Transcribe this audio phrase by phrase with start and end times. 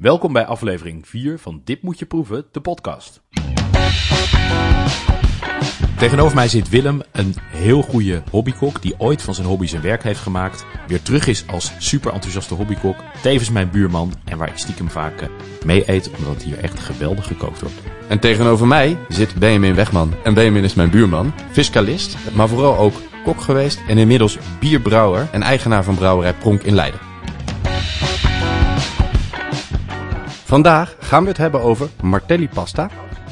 [0.00, 3.22] Welkom bij aflevering 4 van Dit moet je proeven, de podcast.
[5.96, 10.02] Tegenover mij zit Willem, een heel goede hobbykok die ooit van zijn hobby zijn werk
[10.02, 10.64] heeft gemaakt.
[10.86, 12.96] Weer terug is als super enthousiaste hobbykok.
[13.22, 15.28] Tevens mijn buurman en waar ik stiekem vaak eh,
[15.64, 17.76] mee eet omdat hier echt geweldig gekookt wordt.
[18.08, 20.14] En tegenover mij zit Benjamin Wegman.
[20.24, 22.94] En Benjamin is mijn buurman, fiscalist, maar vooral ook
[23.24, 27.09] kok geweest en inmiddels bierbrouwer en eigenaar van brouwerij Pronk in Leiden.
[30.50, 32.90] Vandaag gaan we het hebben over martelli pasta,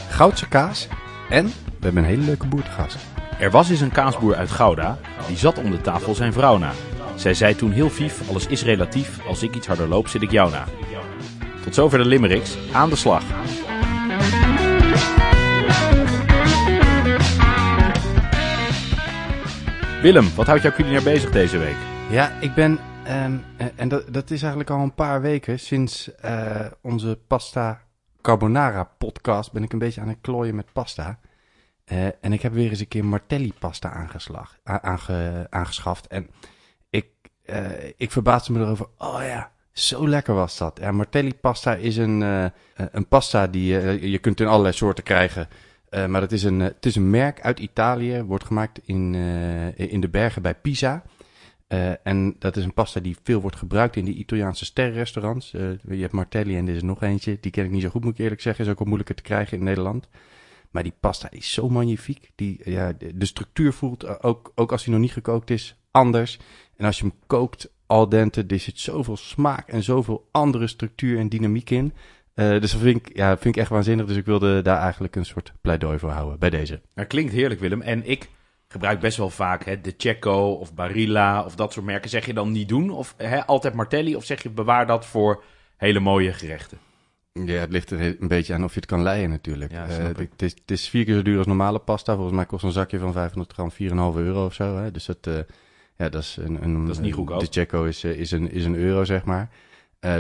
[0.08, 0.88] Goudse kaas
[1.28, 2.96] en we hebben een hele leuke boer te gast.
[3.38, 6.72] Er was eens een kaasboer uit Gouda, die zat om de tafel zijn vrouw na.
[7.14, 10.30] Zij zei toen heel vief, alles is relatief, als ik iets harder loop zit ik
[10.30, 10.64] jou na.
[11.64, 13.22] Tot zover de limericks, aan de slag.
[20.02, 21.76] Willem, wat houdt jouw culinair bezig deze week?
[22.10, 26.14] Ja, ik ben, ehm, eh, en dat, dat is eigenlijk al een paar weken sinds
[26.14, 27.82] eh, onze pasta
[28.20, 31.18] carbonara podcast ben ik een beetje aan het klooien met pasta.
[31.84, 34.58] Eh, en ik heb weer eens een keer martelli pasta aangeslag,
[35.50, 36.06] aangeschaft.
[36.06, 36.30] En
[36.90, 37.06] ik,
[37.96, 38.86] ik verbaasde me erover.
[38.98, 40.90] Oh ja, zo lekker was dat.
[40.90, 42.20] Martelli pasta is een,
[42.74, 43.66] een pasta die
[44.10, 45.48] je kunt in allerlei soorten krijgen.
[46.06, 48.22] Maar het is, een, het is een merk uit Italië.
[48.22, 49.14] Wordt gemaakt in,
[49.76, 51.02] in de bergen bij Pisa.
[51.68, 55.54] Eh, en dat is een pasta die veel wordt gebruikt in de Italiaanse sterrenrestaurants.
[55.54, 57.38] Eh, je hebt Martelli en er is nog eentje.
[57.40, 58.64] Die ken ik niet zo goed, moet ik eerlijk zeggen.
[58.64, 60.08] Is ook wel moeilijker te krijgen in Nederland.
[60.70, 62.30] Maar die pasta is zo magnifiek.
[62.34, 66.38] Die, ja, de, structuur voelt, eh, ook, ook als hij nog niet gekookt is, anders.
[66.76, 71.18] En als je hem kookt al dente, er zit zoveel smaak en zoveel andere structuur
[71.18, 71.92] en dynamiek in.
[72.34, 74.06] Eh, dus dat vind ik, ja, vind ik echt waanzinnig.
[74.06, 76.80] Dus ik wilde daar eigenlijk een soort pleidooi voor houden bij deze.
[76.94, 77.80] Dat klinkt heerlijk, Willem.
[77.82, 78.28] En ik
[78.68, 82.10] gebruik best wel vaak hè, de Checo of Barilla of dat soort merken.
[82.10, 82.90] Zeg je dan niet doen?
[82.90, 84.16] Of hè, altijd Martelli?
[84.16, 85.44] Of zeg je bewaar dat voor
[85.76, 86.78] hele mooie gerechten?
[87.32, 89.70] Ja, het ligt er een beetje aan of je het kan leien natuurlijk.
[89.72, 92.14] Ja, Eh, het, is, het is vier keer zo duur als normale pasta.
[92.14, 94.76] Volgens mij kost een zakje van 500 gram 4,5 euro of zo.
[94.76, 94.90] Hè?
[94.90, 95.34] Dus dat, eh,
[95.96, 97.40] ja, dat is een, een Dat is niet goedkoop.
[97.40, 99.50] De Checo is, eh, is, een, is een euro, zeg maar.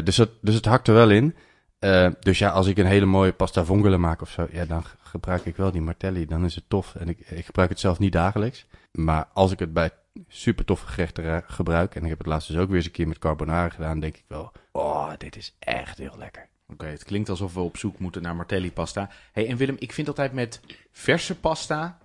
[0.04, 1.34] Dus, dat, dus het hakt er wel in.
[1.78, 4.84] Eh, dus ja, als ik een hele mooie pasta vongole maak of zo, ja, dan
[5.02, 6.26] gebruik ik wel die martelli.
[6.26, 6.94] Dan is het tof.
[6.94, 8.66] En ik, ik gebruik het zelf niet dagelijks.
[8.92, 9.90] Maar als ik het bij
[10.28, 13.08] super toffe gerechten gebruik, en ik heb het laatst dus ook weer eens een keer
[13.08, 16.48] met carbonara gedaan, denk ik wel, oh, dit is echt heel lekker.
[16.72, 19.10] Oké, het klinkt alsof we op zoek moeten naar Martelli pasta.
[19.32, 20.60] Hey, en Willem, ik vind altijd met
[20.92, 21.98] verse pasta,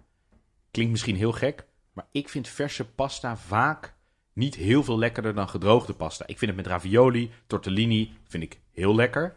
[0.72, 3.94] klinkt misschien heel gek, maar ik vind verse pasta vaak
[4.34, 6.28] niet heel veel lekkerder dan gedroogde pasta.
[6.28, 9.36] Ik vind het met ravioli, tortellini, vind ik heel lekker.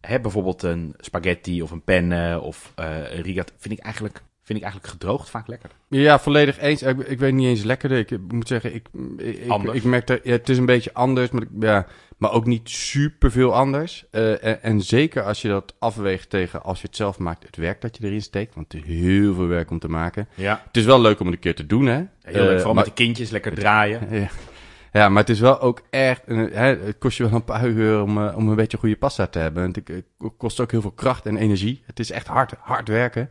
[0.00, 4.58] Hè, bijvoorbeeld een spaghetti of een penne of eh een rigat, vind ik, eigenlijk, vind
[4.58, 5.78] ik eigenlijk gedroogd vaak lekkerder.
[5.88, 6.82] Ja, volledig eens.
[6.82, 7.98] Ik, ik weet niet eens lekkerder.
[7.98, 9.76] Ik, moet zeggen, ik, ik, Anders.
[9.78, 12.68] ik merk dat ja, het is een beetje anders, maar, ik- ja, maar ook niet
[12.70, 14.04] super veel anders.
[14.10, 17.56] Eh, en, en zeker als je dat afweegt tegen als je het zelf maakt, het
[17.56, 18.54] werk dat je erin steekt.
[18.54, 20.28] Want het is heel veel werk om te maken.
[20.34, 21.94] Ja, Het is wel leuk om het een keer te doen, hè?
[21.96, 22.48] heel leuk.
[22.50, 24.00] Eh, Vooral maar, met de kindjes, lekker draaien.
[24.20, 24.28] ja.
[24.92, 26.22] Ja, maar het is wel ook echt...
[26.26, 29.26] Hè, het kost je wel een paar uur om, eh, om een beetje goede pasta
[29.26, 29.62] te hebben.
[29.62, 29.96] Het eh,
[30.36, 31.82] kost ook heel veel kracht en energie.
[31.86, 33.30] Het is echt hard, hard werken.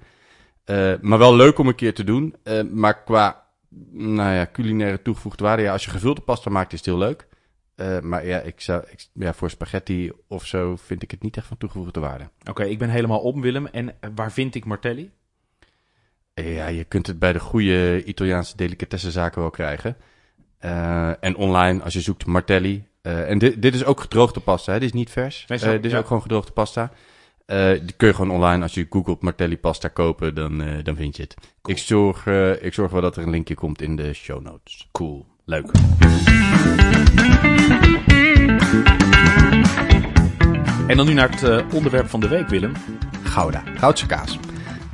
[0.63, 2.35] Eh, maar wel leuk om een keer te doen.
[2.71, 3.47] Maar qua
[3.91, 5.63] nou ja, culinaire toegevoegde waarde...
[5.63, 7.27] Ja, als je gevulde pasta maakt, is het heel leuk.
[8.01, 11.47] Maar ja, ik zou, ik, ja, voor spaghetti of zo vind ik het niet echt
[11.47, 12.29] van toegevoegde waarde.
[12.49, 13.67] Oké, ik ben helemaal om, Willem.
[13.67, 15.11] En waar vind ik Martelli?
[16.33, 19.97] Ja, je kunt het bij de goede Italiaanse delicatessenzaken wel krijgen.
[20.59, 22.83] Eh, en online, als je zoekt Martelli.
[23.01, 24.79] eh, en dit, dit is ook gedroogde pasta, hè?
[24.79, 25.45] dit is niet vers.
[25.47, 25.97] Nee, Eh, dit is ja.
[25.97, 26.91] ook gewoon gedroogde pasta.
[27.81, 31.23] Die kun je gewoon online, als je googelt Martelli pasta kopen, dan, dan vind je
[31.23, 31.35] het.
[31.63, 32.25] Ik, zorg,
[32.61, 34.87] ik zorg wel dat er een linkje komt in de show notes.
[34.91, 35.71] Cool, leuk.
[40.87, 42.71] En dan nu naar het onderwerp van de week, Willem.
[43.23, 44.37] Gouda, Goudse kaas.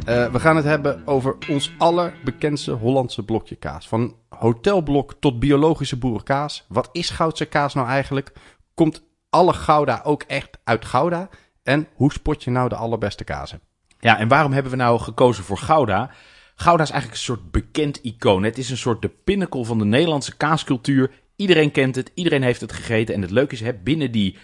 [0.05, 3.87] Eh, we gaan het hebben over ons allerbekendste Hollandse blokje kaas.
[3.87, 6.65] Van hotelblok tot biologische boerenkaas.
[6.67, 8.31] Wat is Goudse kaas nou eigenlijk?
[8.73, 11.29] Komt alle Gouda ook echt uit Gouda?
[11.63, 13.59] En hoe spot je nou de allerbeste kazen?
[13.99, 16.11] Ja, en waarom hebben we nou gekozen voor Gouda?
[16.55, 18.43] Gouda is eigenlijk een soort bekend icoon.
[18.43, 21.11] Het is een soort de pinnacle van de Nederlandse kaascultuur.
[21.35, 23.15] Iedereen kent het, iedereen heeft het gegeten.
[23.15, 24.37] En het leuke is, hè, binnen die,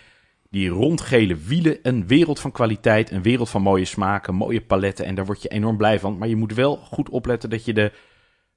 [0.52, 5.06] die rondgele wielen een wereld van kwaliteit, een wereld van mooie smaken, mooie paletten.
[5.06, 6.18] En daar word je enorm blij van.
[6.18, 7.92] Maar je moet wel goed opletten dat je de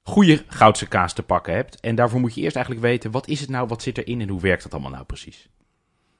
[0.03, 1.81] goede Goudse kaas te pakken hebt.
[1.81, 4.29] En daarvoor moet je eerst eigenlijk weten, wat is het nou, wat zit erin en
[4.29, 5.49] hoe werkt dat allemaal nou precies?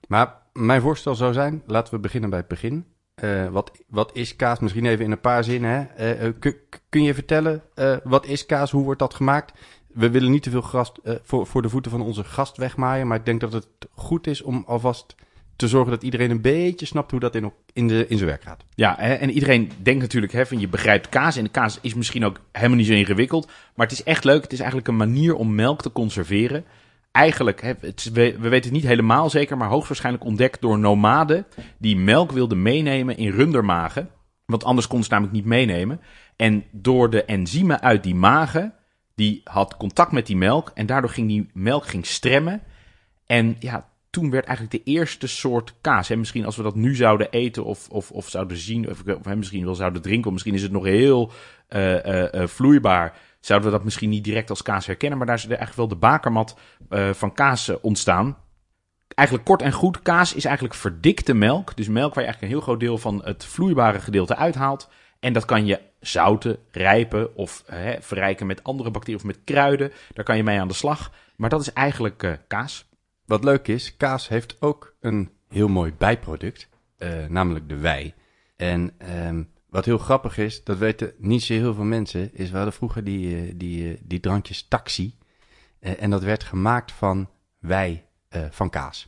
[0.09, 2.87] Maar mijn voorstel zou zijn, laten we beginnen bij het begin.
[3.15, 4.59] Eh, wat, wat is kaas?
[4.59, 5.71] Misschien even in een paar zinnen.
[5.71, 5.83] Hè?
[5.83, 6.35] Eh, eh,
[6.89, 7.63] kun, je vertellen,
[8.05, 8.71] wat is kaas?
[8.71, 9.59] Hoe wordt dat gemaakt?
[9.87, 10.93] We willen niet te veel gras
[11.23, 13.07] voor, voor de voeten van onze gast wegmaaien.
[13.07, 15.15] Maar ik denk dat het goed is om alvast
[15.57, 18.43] te zorgen dat iedereen een beetje snapt hoe dat in, in, de, in zijn werk
[18.43, 18.65] gaat.
[18.75, 21.37] Ja, en iedereen denkt natuurlijk, hè, van je begrijpt kaas.
[21.37, 23.47] En de kaas is misschien ook helemaal niet zo ingewikkeld.
[23.75, 24.43] Maar het is echt leuk.
[24.43, 26.65] Het is eigenlijk een manier om melk te conserveren.
[27.13, 31.47] Eigenlijk, hè, we, we weten het niet helemaal zeker, maar hoogstwaarschijnlijk ontdekt door nomaden
[31.79, 34.11] die melk wilden meenemen in rundermagen.
[34.45, 36.01] Want anders konden ze namelijk niet meenemen.
[36.37, 38.75] En door de enzymen uit die magen,
[39.15, 40.71] die had contact met die melk.
[40.75, 42.63] En daardoor ging die melk ging stremmen.
[43.27, 46.09] En ja, toen werd eigenlijk de eerste soort kaas.
[46.09, 49.35] Hè, misschien als we dat nu zouden eten of, of, of zouden zien, of, of
[49.35, 51.33] misschien wel zouden drinken, of misschien is het nog heel
[51.69, 53.19] eh, eh, eh, vloeibaar.
[53.41, 55.97] Zouden we dat misschien niet direct als kaas herkennen, maar daar is eigenlijk wel de
[55.97, 56.57] bakermat
[57.13, 58.37] van kaas ontstaan.
[59.09, 61.77] Eigenlijk kort en goed, kaas is eigenlijk verdikte melk.
[61.77, 64.89] Dus melk waar je eigenlijk een heel groot deel van het vloeibare gedeelte uithaalt.
[65.21, 69.93] En dat kan je zouten, rijpen of hè, verrijken met andere bacteriën of met kruiden.
[70.13, 71.13] Daar kan je mee aan de slag.
[71.37, 72.87] Maar dat is eigenlijk kaas.
[73.27, 78.15] Wat leuk is, kaas heeft ook een heel mooi bijproduct, eh, namelijk de wei.
[78.57, 82.57] En ehm, wat heel grappig is, dat weten niet zo heel veel mensen, is we
[82.57, 85.17] hadden vroeger die, eh, die, eh, die drankjes taxi.
[85.81, 87.29] En dat werd gemaakt van
[87.59, 88.03] wei
[88.51, 89.07] van kaas.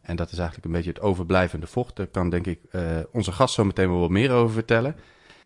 [0.00, 1.96] En dat is eigenlijk een beetje het overblijvende vocht.
[1.96, 2.60] Daar kan denk ik
[3.12, 4.96] onze gast zo meteen wel wat meer over vertellen.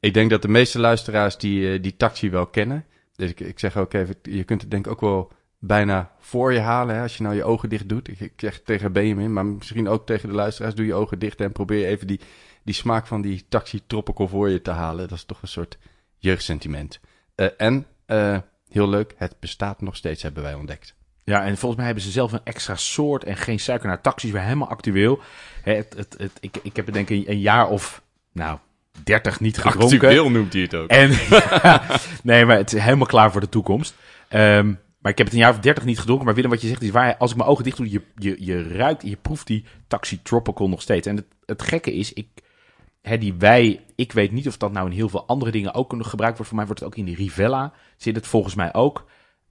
[0.00, 2.84] Ik denk dat de meeste luisteraars die, die taxi wel kennen.
[3.14, 6.52] Dus ik, ik zeg ook even, je kunt het denk ik ook wel bijna voor
[6.52, 6.94] je halen.
[6.94, 8.08] Hè, als je nou je ogen dicht doet.
[8.08, 10.74] Ik, ik zeg tegen Benjamin, maar misschien ook tegen de luisteraars.
[10.74, 12.20] Doe je ogen dicht en probeer even die,
[12.62, 15.08] die smaak van die taxi tropical voor je te halen.
[15.08, 15.78] Dat is toch een soort
[16.18, 17.00] jeugdsentiment.
[17.34, 20.94] Eh, en, eh, heel leuk, het bestaat nog steeds, hebben wij ontdekt.
[21.24, 24.30] Ja, en volgens mij hebben ze zelf een extra soort en geen suiker naar taxis.
[24.30, 25.20] Weer helemaal actueel.
[25.62, 28.02] Hè, het, het, het, ik, ik heb het denk ik een jaar of,
[28.32, 28.58] nou,
[29.04, 30.32] 30 niet gedronken.
[30.32, 30.88] noemt hij het ook.
[30.88, 31.10] En,
[32.22, 33.94] nee, maar het is helemaal klaar voor de toekomst.
[34.28, 36.24] Ehm, maar ik heb het een jaar of 30 niet gedronken.
[36.26, 37.16] Maar Willem, wat je zegt is waar.
[37.16, 40.68] Als ik mijn ogen dicht doe, je, je, je ruikt, je proeft die Taxi Tropical
[40.68, 41.06] nog steeds.
[41.06, 42.28] En het, het gekke is, ik,
[43.02, 45.94] hè, die wij, ik weet niet of dat nou in heel veel andere dingen ook
[45.98, 46.46] gebruikt wordt.
[46.46, 49.08] Voor mij wordt het ook in die Rivella, zit het volgens mij ook.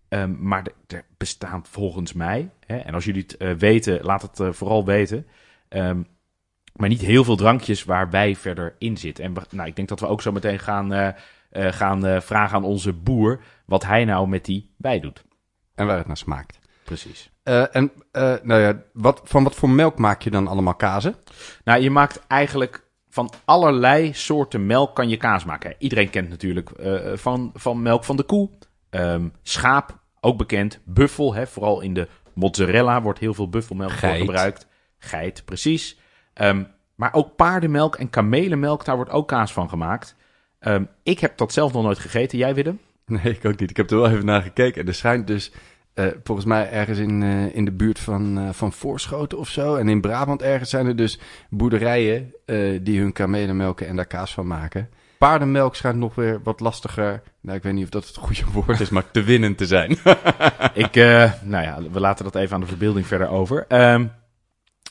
[0.09, 4.39] Ehm, maar er- bestaan volgens mij, hè, en als jullie het eh, weten, laat het
[4.39, 5.27] eh, vooral weten.
[5.67, 6.01] Ehm,
[6.75, 9.23] maar niet heel veel drankjes waar wij verder in zitten.
[9.23, 11.13] En nou, ik denk dat we ook zo meteen gaan, eh,
[11.51, 15.23] gaan vragen aan onze boer wat hij nou met die wij doet.
[15.79, 16.59] En waar het naar smaakt.
[16.83, 17.31] Precies.
[17.43, 21.15] Eh, en, eh, nou ja, wat, van wat voor melk maak je dan allemaal kazen?
[21.63, 25.75] Nou, je maakt eigenlijk van allerlei soorten melk kan je kaas maken.
[25.77, 28.49] Iedereen kent natuurlijk eh, van, van melk van de koe.
[28.89, 30.79] Ehm, schaap, ook bekend.
[30.85, 34.67] Buffel, hè, vooral in de mozzarella wordt heel veel buffelmelk voor gebruikt.
[34.97, 35.99] Geit, precies.
[36.33, 36.63] Ehm,
[36.95, 40.15] maar ook paardenmelk en kamelenmelk, daar wordt ook kaas van gemaakt.
[40.59, 42.37] Ehm, ik heb dat zelf nog nooit gegeten.
[42.37, 42.79] Jij, Willem?
[43.23, 43.69] Nee, ik ook niet.
[43.69, 44.81] Ik heb er wel even naar gekeken.
[44.81, 45.51] En er schijnt dus,
[45.93, 49.75] eh, volgens mij ergens in, eh, in de buurt van, eh, van Voorschoten of zo.
[49.75, 51.19] En in Brabant ergens zijn er dus
[51.49, 52.33] boerderijen
[52.81, 54.89] die hun kamelen melken en daar kaas van maken.
[55.17, 58.79] Paardenmelk schijnt nog weer wat lastiger, nou ik weet niet of dat het goede woord
[58.79, 59.91] is, maar te winnen te zijn.
[60.73, 60.95] Ik,
[61.43, 63.65] nou ja, we laten dat even aan de verbeelding verder over.
[63.67, 64.05] Ehm,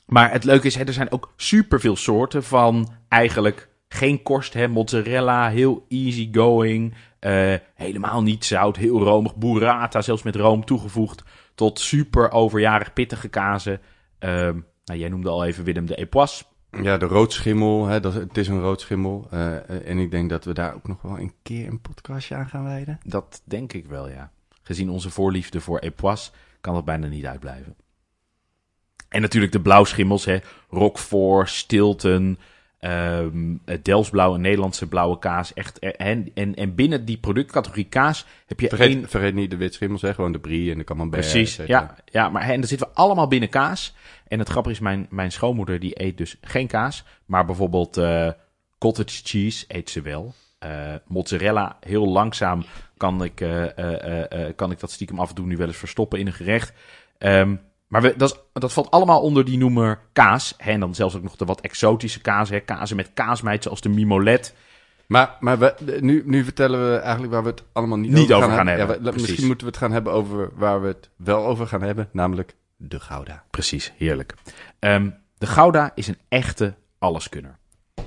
[0.07, 4.55] maar het leuke is, hè, er zijn ook superveel soorten van eigenlijk geen korst.
[4.55, 6.31] Hè, mozzarella, heel easy
[7.19, 9.37] eh, helemaal niet zout, heel romig.
[9.37, 11.23] Burrata, zelfs met room toegevoegd.
[11.55, 13.81] Tot super overjarig pittige kazen.
[14.19, 16.45] Ehm, nou, jij noemde al even Willem de Epoisse.
[16.83, 19.27] ja, de roodschimmel, hè, dat, het is een roodschimmel.
[19.31, 22.35] eh, eh, en ik denk dat we daar ook nog wel een keer een podcastje
[22.35, 22.99] aan gaan wijden.
[23.05, 24.31] Dat denk ik wel, ja.
[24.63, 27.77] Gezien onze voorliefde voor Epoisse kan dat bijna niet uitblijven.
[29.09, 30.39] En natuurlijk de blauwschimmels, hè.
[30.71, 32.39] Roquefort, Stilton,
[32.79, 35.55] ehm Delftsblauw, een Nederlandse blauwe kaas.
[35.55, 38.79] Echt, eh, en, en, en binnen die productcategorie kaas heb je één...
[38.79, 41.23] Vergeet, vergeet niet de witschimmels, hè, gewoon de brie en de camembert.
[41.23, 43.95] Precies, ja, ja, maar en daar zitten we allemaal binnen kaas.
[44.29, 47.05] En het grappige is, mijn, mijn schoonmoeder die eet dus geen kaas.
[47.27, 48.31] Maar bijvoorbeeld eh,
[48.79, 50.35] cottage cheese eet ze wel.
[50.59, 52.65] Eh, mozzarella, heel langzaam
[52.97, 55.67] kan ik, eh, eh, eh, eh, kan ik dat stiekem af en toe nu wel
[55.67, 56.73] eens verstoppen in een gerecht.
[57.19, 57.57] Ehm,
[57.89, 60.55] maar we, dat, is- dat valt allemaal onder die noemer kaas.
[60.57, 62.49] Hè, en dan zelfs ook nog de wat exotische kaas.
[62.51, 64.55] Hè, kazen met kaasmeid, zoals de mimolet.
[65.07, 68.51] Maar, maar we, nu, nu vertellen we eigenlijk waar we het allemaal niet, Niet over,
[68.51, 69.21] gaan Ja, hebben, we- precies.
[69.23, 72.55] misschien moeten we het gaan hebben over waar we het wel over gaan hebben, namelijk
[72.77, 73.45] de Gouda.
[73.51, 74.35] Precies, heerlijk.
[74.79, 77.59] Ehm, de Gouda is een echte alleskunner.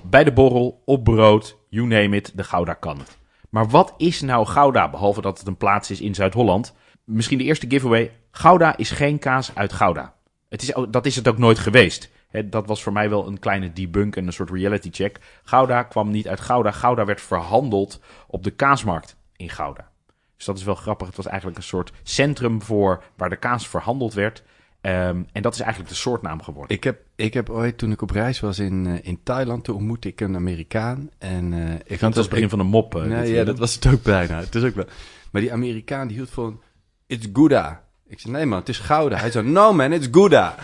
[0.03, 3.17] Bij de borrel, op brood, you name it, de Gouda kan het.
[3.49, 6.73] Maar wat is nou Gouda, behalve dat het een plaats is in Zuid-Holland?
[7.03, 8.11] Misschien de eerste giveaway.
[8.31, 10.13] Gouda is geen kaas uit Gouda.
[10.49, 12.09] Het is, dat is het ook nooit geweest.
[12.45, 15.19] Dat was voor mij wel een kleine debunk en een soort reality check.
[15.43, 16.71] Gouda kwam niet uit Gouda.
[16.71, 19.89] Gouda werd verhandeld op de kaasmarkt in Gouda.
[20.37, 21.07] Dus dat is wel grappig.
[21.07, 24.43] Het was eigenlijk een soort centrum voor waar de kaas verhandeld werd.
[24.81, 26.75] Ehm, en dat is eigenlijk de soortnaam geworden.
[26.75, 29.75] Ik heb, ik heb ooit, toen ik op reis was in, eh, in Thailand, toen
[29.75, 31.09] ontmoette ik een Amerikaan.
[31.17, 32.95] En, eh, ik het was het begin van een mop.
[32.95, 34.39] eh, Nee, ja, dat was het ook bijna.
[34.39, 34.85] Het is ook wel.
[35.31, 36.61] Maar die Amerikaan die hield van,
[37.07, 37.83] it's Gouda.
[38.11, 39.17] Ik zei, nee man, het is Gouda.
[39.17, 40.55] Hij zei, no man, it's Gouda.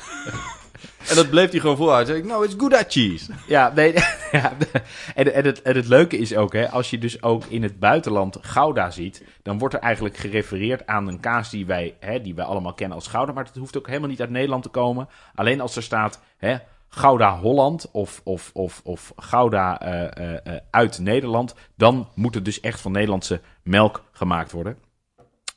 [1.09, 2.07] en dat bleef hij gewoon volhouden.
[2.07, 3.31] Zei ik, no, it's Gouda cheese.
[3.47, 3.93] Ja, nee,
[4.31, 4.53] ja,
[5.15, 7.79] en, en, het, en het leuke is ook, hè, als je dus ook in het
[7.79, 12.35] buitenland Gouda ziet, dan wordt er eigenlijk gerefereerd aan een kaas die wij, hè, die
[12.35, 15.09] wij allemaal kennen als Gouda, maar het hoeft ook helemaal niet uit Nederland te komen.
[15.35, 16.57] Alleen als er staat hè,
[16.89, 22.45] Gouda Holland of, of, of, of Gouda eh, eh, eh, uit Nederland, dan moet het
[22.45, 24.77] dus echt van Nederlandse melk gemaakt worden.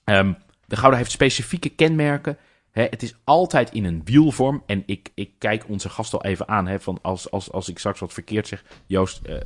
[0.04, 0.32] Ehm,
[0.70, 2.38] de Gouda heeft specifieke kenmerken.
[2.70, 4.62] Hè, het is altijd in een wielvorm.
[4.66, 6.66] En ik, ik kijk onze gast al even aan.
[6.66, 8.64] Hè, van als, als, als ik straks wat verkeerd zeg.
[8.86, 9.36] Joost, eh,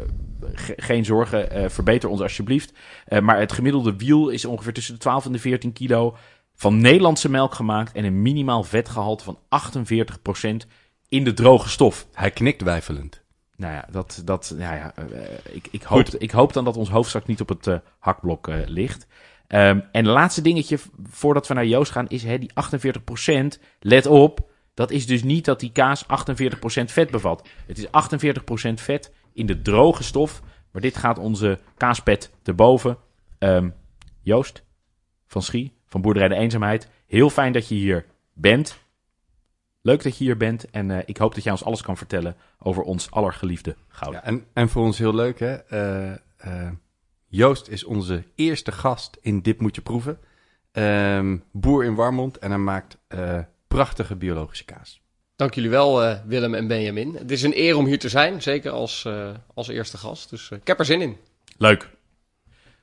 [0.53, 1.51] ge- geen zorgen.
[1.51, 2.73] eh, verbeter ons alsjeblieft.
[3.07, 6.17] Eh, maar het gemiddelde wiel is ongeveer tussen de 12 en de 14 kilo.
[6.55, 7.93] Van Nederlandse melk gemaakt.
[7.93, 10.67] En een minimaal vetgehalte van 48%
[11.09, 12.07] in de droge stof.
[12.13, 13.23] Hij knikt weifelend.
[13.57, 14.95] Nou ja, dat, dat, nou ja
[15.53, 19.07] ik, ik, hoop, ik hoop dan dat ons hoofdstuk niet op het hakblok ligt.
[19.47, 23.61] Ehm, en laatste dingetje, voordat we naar Joost gaan, is hè, die 48%.
[23.81, 27.49] Let op, dat is dus niet dat die kaas 48% vet bevat.
[27.67, 30.43] Het is 48% vet in de droge stof.
[30.71, 32.99] Maar dit gaat onze kaaspet te boven.
[33.39, 33.71] Ehm,
[34.21, 34.65] Joost
[35.27, 36.89] van Schie, van Boerderij de Eenzaamheid.
[37.07, 38.79] Heel fijn dat je hier bent.
[39.83, 40.71] Leuk dat je hier bent.
[40.71, 44.13] En eh, ik hoop dat jij ons alles kan vertellen over ons allergeliefde goud.
[44.13, 45.55] Ja, en, en voor ons heel leuk, hè.
[45.55, 46.71] eh,
[47.35, 50.19] Joost is onze eerste gast in Dit Moet Je Proeven.
[50.73, 53.39] Ehm, boer in Warmond en hij maakt eh,
[53.69, 55.01] prachtige biologische kaas.
[55.37, 57.15] Dank jullie wel, eh, Willem en Benjamin.
[57.15, 60.31] Het is een eer om hier te zijn, zeker als, eh, als eerste gast.
[60.31, 61.17] Dus ik heb er zin in.
[61.59, 61.91] Leuk.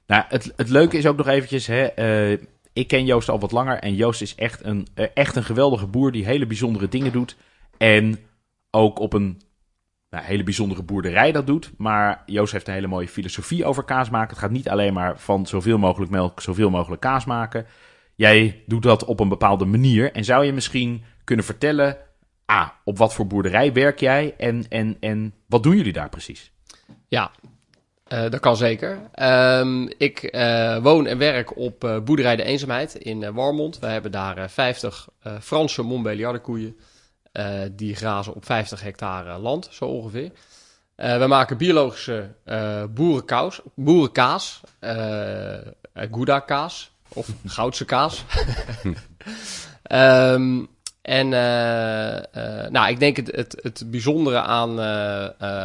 [0.07, 2.37] Nou, het, het leuke is ook nog eventjes, hè, eh,
[2.73, 6.11] ik ken Joost al wat langer en Joost is echt een, echt een geweldige boer
[6.11, 7.35] die hele bijzondere dingen doet.
[7.77, 8.19] En
[8.71, 9.41] ook op een
[10.11, 11.71] nou, hele bijzondere boerderij dat doet.
[11.77, 14.29] Maar Joost heeft een hele mooie filosofie over kaas maken.
[14.29, 17.65] Het gaat niet alleen maar van zoveel mogelijk melk, zoveel mogelijk kaas maken.
[18.15, 20.11] Jij doet dat op een bepaalde manier.
[20.11, 21.97] En zou je misschien kunnen vertellen,
[22.45, 26.51] ah, op wat voor boerderij werk jij en, en, en wat doen jullie daar precies?
[27.07, 27.31] Ja,
[28.07, 28.99] eh, dat kan zeker.
[29.13, 33.79] Ehm, ik eh, woon en werk op eh, Boerderij de Eenzaamheid in Warmond.
[33.79, 36.77] We hebben daar eh, 50 eh, Franse Montbéliarde koeien.
[37.31, 40.31] Eh, die grazen op 50 hectare land, zo ongeveer.
[40.95, 44.61] Eh, we maken biologische eh boerenkaas, boerenkaas
[45.93, 48.23] Gouda kaas of Goudse kaas.
[49.83, 50.65] Ehm,
[51.01, 51.29] en
[52.71, 54.79] nou, ik denk het, het, het bijzondere aan,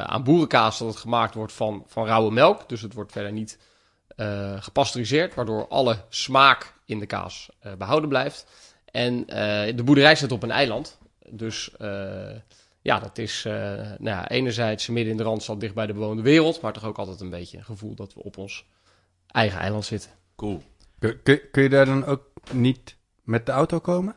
[0.07, 2.69] aan boerenkaas dat het gemaakt wordt van, van rauwe melk.
[2.69, 3.59] Dus het wordt verder niet
[4.59, 8.47] gepasteuriseerd, waardoor alle smaak in de kaas eh, behouden blijft.
[8.91, 9.27] En
[9.77, 10.99] de boerderij zit op een eiland.
[11.31, 12.37] Dus eh,
[12.83, 16.23] ja, dat is eh, nou ja, enerzijds midden in de Randstad, dicht bij de bewoonde
[16.23, 16.61] wereld.
[16.61, 18.67] Maar toch ook altijd een beetje een gevoel dat we op ons
[19.27, 20.11] eigen eiland zitten.
[20.37, 20.63] Cool.
[20.99, 24.17] Kun, kun, kun je daar dan ook niet met de auto komen?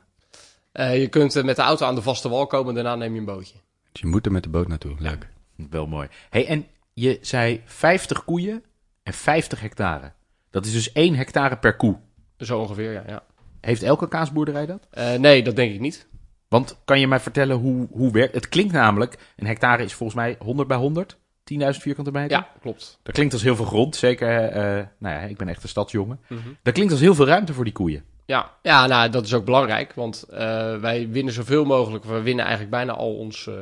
[0.72, 3.26] Eh, je kunt met de auto aan de vaste wal komen, daarna neem je een
[3.26, 3.56] bootje.
[3.92, 4.96] Dus je moet er met de boot naartoe.
[5.00, 5.30] Leuk.
[5.70, 6.08] Wel mooi.
[6.30, 8.64] Hey, en je zei 50 koeien
[9.04, 10.12] en 50 hectare.
[10.50, 11.98] Dat is dus 1 hectare per koe.
[12.38, 13.04] Zo ongeveer, ja.
[13.08, 13.24] ja.
[13.62, 14.88] Heeft elke kaasboerderij dat?
[14.90, 16.08] Eh, nee, dat denk ik niet.
[16.50, 18.34] Want kan je mij vertellen hoe, hoe werkt...
[18.34, 21.18] Het klinkt namelijk, een hectare is volgens mij 100 bij 100.
[21.54, 22.38] 10.000 vierkante meter.
[22.38, 23.00] Ja, klopt.
[23.04, 23.96] Dat klinkt als heel veel grond.
[23.96, 26.20] Zeker, eh, nou ja, ik ben echt een stadsjongen.
[26.64, 28.04] Dat klinkt als heel veel ruimte voor die koeien.
[28.26, 32.04] Ja, ja nou, dat is ook belangrijk, want eh, wij winnen zoveel mogelijk.
[32.04, 33.54] We winnen eigenlijk bijna al ons, eh,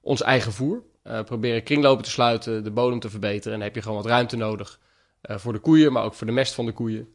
[0.00, 0.82] ons eigen voer.
[1.24, 3.52] Proberen kringlopen te sluiten, de bodem te verbeteren.
[3.52, 4.78] En dan heb je gewoon wat ruimte nodig
[5.22, 7.08] voor de koeien, maar ook voor de mest van de koeien.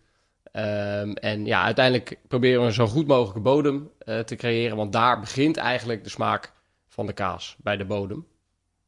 [0.51, 4.91] Ehm, en ja, uiteindelijk proberen we een zo goed mogelijke bodem eh, te creëren, want
[4.91, 6.51] daar begint eigenlijk de smaak
[6.87, 8.25] van de kaas, bij de bodem.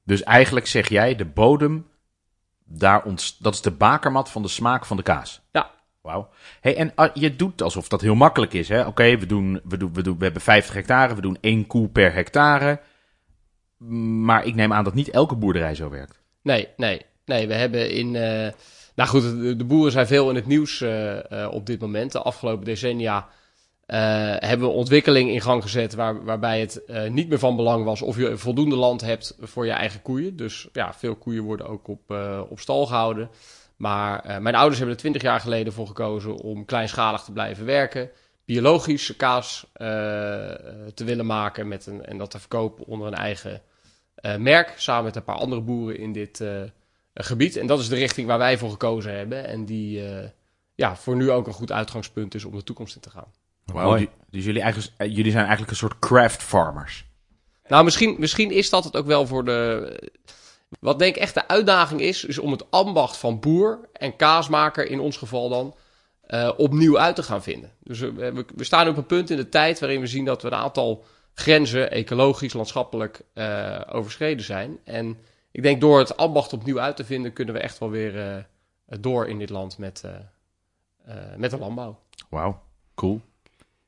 [0.04, 1.88] Dus eigenlijk zeg jij, de bodem,
[2.64, 3.04] daar
[3.40, 5.42] dat is de bakermat van de smaak van de kaas.
[5.52, 5.72] Ja.
[6.02, 6.30] Wauw.
[6.62, 8.70] Hey, en ah, je doet alsof dat heel makkelijk is.
[8.70, 8.86] hè?
[8.86, 11.88] Oké, we, doen, we, doen, we, doen, we hebben 50 hectare, we doen één koe
[11.90, 12.80] per hectare.
[14.24, 16.22] Maar ik neem aan dat niet elke boerderij zo werkt.
[16.42, 17.48] Nee, nee, nee.
[17.48, 18.16] We hebben in.
[18.16, 18.52] eh,
[18.96, 19.22] nou goed,
[19.58, 22.12] de, boeren zijn veel in het nieuws eh, eh, op dit moment.
[22.12, 23.28] De afgelopen decennia
[23.86, 24.00] eh,
[24.38, 25.94] hebben we ontwikkeling in gang gezet.
[25.94, 29.72] Waar, waarbij het niet meer van belang was of je voldoende land hebt voor je
[29.72, 30.36] eigen koeien.
[30.36, 32.16] Dus ja, veel koeien worden ook op,
[32.50, 33.30] op stal gehouden.
[33.76, 38.10] Maar mijn ouders hebben er twintig jaar geleden voor gekozen om kleinschalig te blijven werken.
[38.46, 39.66] Biologische kaas
[40.94, 43.62] te willen maken met een, en dat te verkopen onder een eigen
[44.38, 44.74] merk.
[44.78, 46.44] Samen met een paar andere boeren in dit
[47.14, 47.56] gebied.
[47.58, 49.48] En dat is de richting waar wij voor gekozen hebben.
[49.48, 50.30] En die eh,
[50.76, 53.32] ja, voor nu ook een goed uitgangspunt is om de toekomst in te gaan.
[53.98, 57.06] Die- dus jullie, eigen, eh, jullie zijn eigenlijk een soort craft farmers.
[57.68, 60.10] Nou, misschien, misschien is dat het ook wel voor de.
[60.80, 64.86] Wat denk ik echt de uitdaging is, is om het ambacht van boer en kaasmaker
[64.88, 65.76] in ons geval dan
[66.22, 67.72] eh, opnieuw uit te gaan vinden.
[67.84, 70.42] Dus we, we, we staan op een punt in de tijd waarin we zien dat
[70.42, 71.04] we een aantal
[71.34, 74.78] grenzen, ecologisch, landschappelijk, eh, overschreden zijn.
[74.84, 75.18] En
[75.52, 78.44] ik denk door het ambacht opnieuw uit te vinden, kunnen we echt wel weer eh,
[79.00, 80.14] door in dit land met, eh,
[81.06, 82.00] eh, met de landbouw.
[82.30, 82.62] Wauw,
[82.96, 83.22] cool.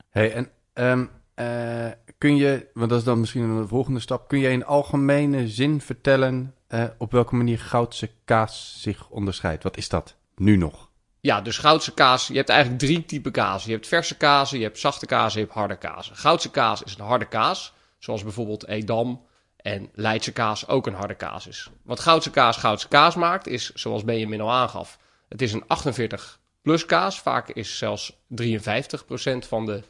[0.10, 4.40] Hey, en ehm, eh, kun je, want dat is dan misschien een volgende stap, kun
[4.40, 6.56] je in algemene zin vertellen
[6.98, 9.64] op welke manier Goudse kaas zich onderscheidt?
[9.64, 10.90] Wat is dat nu nog?
[11.20, 12.28] Ja, dus Goudse kaas.
[12.28, 13.66] Je hebt eigenlijk drie typen kaas.
[13.66, 16.16] Je hebt verse kazen, je hebt zachte kazen, je hebt harde kazen.
[16.16, 19.26] Goudse kaas is een harde kaas, zoals bijvoorbeeld Edam
[19.64, 21.70] en Leidse kaas ook een harde kaas is.
[21.84, 24.98] Wat Goudse kaas Goudse kaas maakt, is zoals Benjamin al aangaf.
[25.30, 27.20] Het is een 48 plus kaas.
[27.20, 29.84] Vaak is zelfs 53% van de,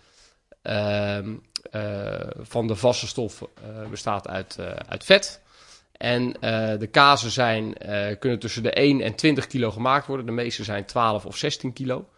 [0.61, 1.35] ehm,
[1.71, 5.41] eh, van de vaste stof eh, bestaat uit, eh, uit vet.
[5.91, 6.31] En
[6.79, 7.73] de kazen zijn,
[8.19, 10.25] kunnen tussen de 1 en 20 kilo gemaakt worden.
[10.25, 12.09] De meeste zijn 12 of 16 kilo.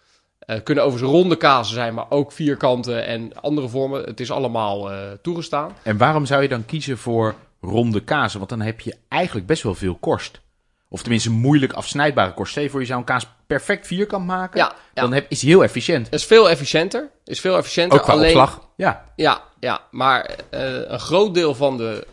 [0.46, 4.04] Eh kunnen overigens ronde kazen zijn, maar ook vierkante en andere vormen.
[4.04, 5.72] Het is allemaal eh, toegestaan.
[5.84, 8.38] En waarom zou je dan kiezen voor ronde kazen?
[8.38, 10.42] Want dan heb je eigenlijk best wel veel korst.
[10.90, 12.52] Of tenminste moeilijk afsnijdbare korst.
[12.52, 14.60] Stel voor, je zou een kaas perfect vierkant maken.
[14.60, 15.02] Ja, ja.
[15.02, 16.06] Dan heb, is heel efficiënt.
[16.06, 17.10] Het is veel efficiënter.
[17.26, 17.98] Is veel efficiënter.
[17.98, 18.62] Ook qua alleen, opslag?
[18.76, 22.08] Ja, Ja, ja maar eh, een groot deel van de.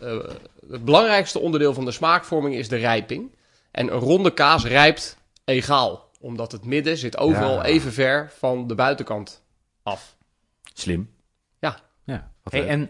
[0.69, 3.31] het belangrijkste onderdeel van de smaakvorming is de rijping.
[3.71, 6.09] En een ronde kaas rijpt egaal.
[6.23, 7.63] Omdat het midden zit overal Ja.
[7.63, 9.43] even ver van de buitenkant
[9.83, 10.15] af.
[10.73, 11.09] slim.
[11.59, 11.77] Ja.
[12.03, 12.31] ja.
[12.43, 12.69] Wat Hey, leuk.
[12.69, 12.89] en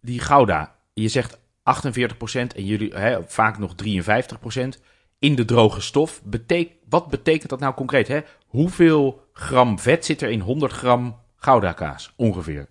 [0.00, 4.80] die Gouda, je zegt 48% en jullie hè, vaak nog 53%
[5.18, 6.22] in de droge stof.
[6.24, 8.08] Betek, wat betekent dat nou concreet?
[8.08, 8.20] Hè?
[8.46, 12.68] Hoeveel gram vet zit er in 100 gram Gouda kaas ongeveer?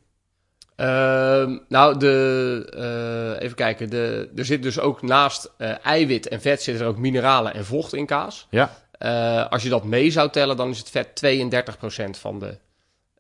[0.76, 2.68] Ehm, nou, de,
[3.38, 3.90] eh, even kijken.
[3.90, 7.66] De, er zit dus ook naast eh, eiwit en vet zit er ook mineralen en
[7.66, 8.48] vocht in kaas.
[8.50, 8.72] Ja.
[8.98, 12.58] Eh, als je dat mee zou tellen, dan is het vet 32% van de,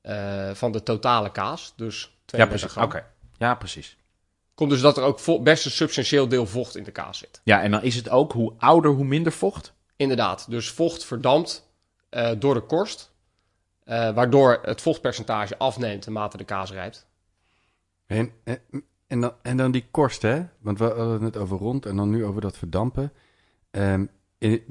[0.01, 1.73] eh, van de totale kaas.
[1.75, 2.71] Dus 32 Ja, precies.
[2.71, 2.83] gram.
[2.83, 3.05] Oké.
[3.37, 3.97] Ja, precies.
[4.53, 7.41] Komt dus dat er ook best een substantieel deel vocht in de kaas zit.
[7.43, 9.73] Ja, en dan is het ook hoe ouder, hoe minder vocht.
[9.95, 11.69] Inderdaad, dus vocht verdampt
[12.09, 13.11] eh, door de korst.
[13.83, 17.05] eh, waardoor het vochtpercentage afneemt naarmate de kaas rijpt.
[18.05, 18.59] En, en,
[19.07, 20.41] en, dan, en dan die korst, hè?
[20.59, 23.13] Want we hadden het net over rond en dan nu over dat verdampen.
[23.71, 24.05] Ehm,
[24.37, 24.63] in,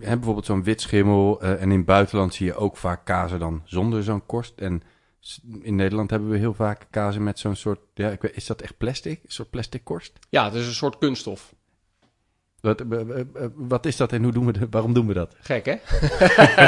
[0.00, 1.40] hè, bijvoorbeeld zo'n wit schimmel.
[1.40, 4.52] eh, en in het buitenland zie je ook vaak kazen dan zonder zo'n korst.
[4.56, 4.82] En
[5.62, 7.80] in Nederland hebben we heel vaak kazen met zo'n soort...
[7.94, 9.20] Ja, ik weet, is dat echt plastic?
[9.24, 10.12] Een soort plastic korst?
[10.28, 11.54] Ja, het is een soort kunststof.
[12.60, 15.34] Wat, eh, eh, wat is dat en hoe doen we de, waarom doen we dat?
[15.40, 15.76] Gek, hè?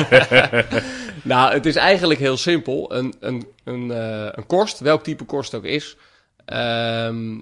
[1.32, 2.94] nou, het is eigenlijk heel simpel.
[2.94, 3.90] Een, een, een,
[4.38, 5.96] een korst, welk type korst ook is.
[6.44, 7.38] ehm,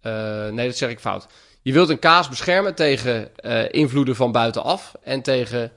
[0.00, 1.26] eh, nee, dat zeg ik fout.
[1.62, 5.72] Je wilt een kaas beschermen tegen eh, invloeden van buitenaf en tegen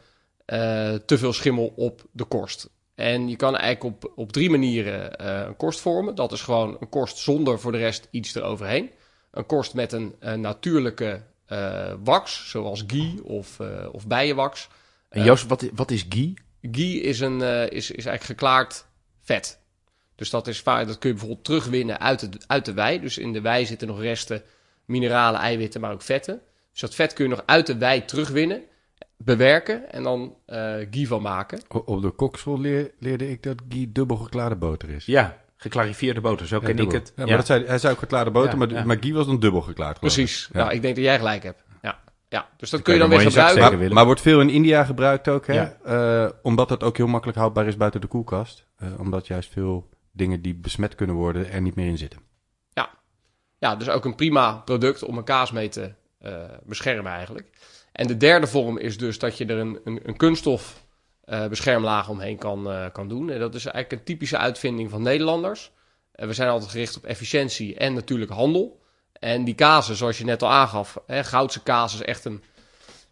[0.46, 2.70] eh, te veel schimmel op de korst.
[2.96, 6.16] En je kan eigenlijk op, op drie manieren eh, een korst vormen.
[6.16, 8.92] Dat is gewoon een korst zonder voor de rest iets eroverheen.
[9.32, 11.22] Een korst met een, natuurlijke
[12.04, 13.60] wax, zoals ghee of,
[13.92, 14.68] of bijenwax.
[15.10, 16.34] En Joost, wat, wat is ghee?
[16.62, 18.86] Ghee is, een, is, is eigenlijk geklaard
[19.22, 19.60] vet.
[20.16, 23.00] Dus dat, is vaak, dat kun je bijvoorbeeld terugwinnen uit, het, uit de wei.
[23.00, 24.44] Dus in de wei zitten nog resten
[24.86, 26.42] mineralen, eiwitten, maar ook vetten.
[26.72, 28.62] Dus dat vet kun je nog uit de wei terugwinnen,
[29.18, 31.60] bewerken en dan eh ghee van maken.
[31.86, 35.06] Op de kokschool leer- leerde ik dat ghee dubbel geklaarde boter is.
[35.06, 36.48] Ja, geclarifieerde boter.
[36.48, 37.14] Zo Ja, ken ik het.
[37.16, 38.84] Ja, maar dat zei, hij zei ook geklaarde boter, Ja, maar, ja.
[38.84, 40.00] maar ghee was dan dubbel geklaard.
[40.00, 40.50] Precies.
[40.54, 40.60] Ja.
[40.60, 41.64] Nou, ik denk dat jij gelijk hebt.
[41.82, 42.50] Ja, ja.
[42.58, 43.80] dus dat kun je dan er weer gebruiken.
[43.80, 45.54] Maar, maar wordt veel in India gebruikt ook, hè?
[45.54, 45.78] Ja.
[45.84, 48.66] Eh, omdat het ook heel makkelijk houdbaar is buiten de koelkast.
[48.78, 52.20] Eh, omdat juist veel dingen die besmet kunnen worden er niet meer in zitten.
[53.66, 57.50] Ja, dus ook een prima product om een kaas mee te eh, beschermen eigenlijk.
[57.92, 60.84] En de derde vorm is dus dat je er een, een, een kunststof
[61.24, 63.30] eh, beschermlaag omheen kan, eh, kan doen.
[63.30, 65.72] En dat is eigenlijk een typische uitvinding van Nederlanders.
[66.12, 68.82] We zijn altijd gericht op efficiëntie en natuurlijk handel.
[69.14, 72.44] En die kazen, zoals je net al aangaf, hè, Goudse kaas is echt een...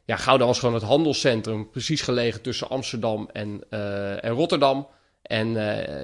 [0.06, 3.70] Ja, Gouda was gewoon het handelscentrum, precies gelegen tussen Amsterdam en,
[4.22, 4.88] en Rotterdam.
[5.22, 5.54] En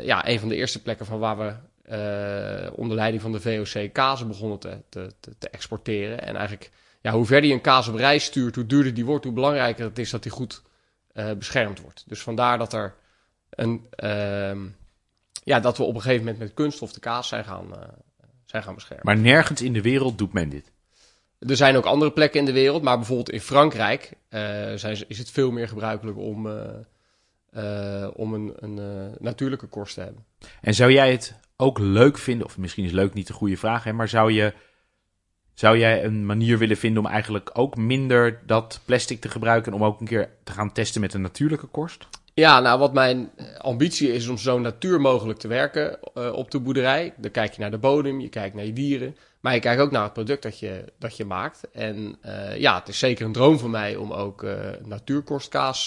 [0.04, 1.54] ja, een van de eerste plekken van waar we
[2.76, 6.22] onder leiding van de VOC kazen begonnen te, te, te, te exporteren.
[6.22, 6.72] En eigenlijk,
[7.02, 9.86] ja, hoe verder je een kaas op reis stuurt, hoe duurder die wordt, hoe belangrijker
[9.86, 10.62] het is dat die goed
[11.14, 12.04] eh, beschermd wordt.
[12.08, 12.96] Dus vandaar dat er
[13.50, 14.68] een, ehm,
[15.44, 17.82] ja, dat we op een gegeven moment met kunststof de kaas zijn gaan, eh,
[18.46, 19.06] zijn gaan beschermen.
[19.06, 20.72] Maar nergens in de wereld doet men dit.
[21.40, 24.42] Er zijn ook andere plekken in de wereld, maar bijvoorbeeld in Frankrijk eh,
[24.76, 26.64] zijn, is het veel meer gebruikelijk om, eh,
[27.52, 30.26] eh, om een, een eh, natuurlijke korst te hebben.
[30.62, 33.84] En zou jij het ook leuk vinden, of misschien is leuk niet de goede vraag,
[33.84, 34.54] hè, maar zou je
[35.54, 39.78] zou jij een manier willen vinden om eigenlijk ook minder dat plastic te gebruiken en
[39.78, 42.08] om ook een keer te gaan testen met een natuurlijke korst?
[42.34, 46.60] Ja, nou wat mijn ambitie is om zo natuur mogelijk te werken uh, op de
[46.60, 47.14] boerderij.
[47.18, 49.16] Dan kijk je naar de bodem, je kijkt naar je dieren.
[49.40, 51.72] Maar je kijkt ook naar het product dat je, dat je maakt.
[51.72, 55.86] En uh, ja, het is zeker een droom voor mij om ook uh, natuurkorstkaas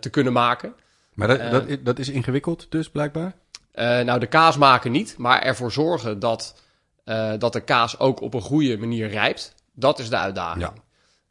[0.00, 0.74] te kunnen maken.
[1.14, 3.34] Maar dat, dat, dat, is ingewikkeld dus blijkbaar?
[3.74, 6.60] Nou, de kaas maken niet, maar ervoor zorgen dat,
[7.38, 9.54] dat de kaas ook op een goede manier rijpt.
[9.72, 10.62] Dat is de uitdaging.
[10.62, 10.72] Ja.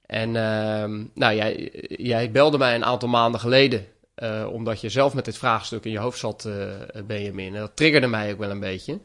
[0.06, 5.14] En uh, nou, jij, jij belde mij een aantal maanden geleden, uh, omdat je zelf
[5.14, 6.66] met dit vraagstuk in je hoofd zat, uh,
[7.06, 7.54] Benjamin.
[7.54, 9.00] En dat triggerde mij ook wel een beetje.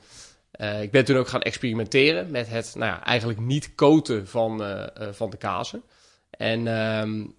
[0.60, 4.62] Uh, ik ben toen ook gaan experimenteren met het nou ja, eigenlijk niet koten van,
[5.10, 5.82] van de kazen.
[6.30, 7.34] En um,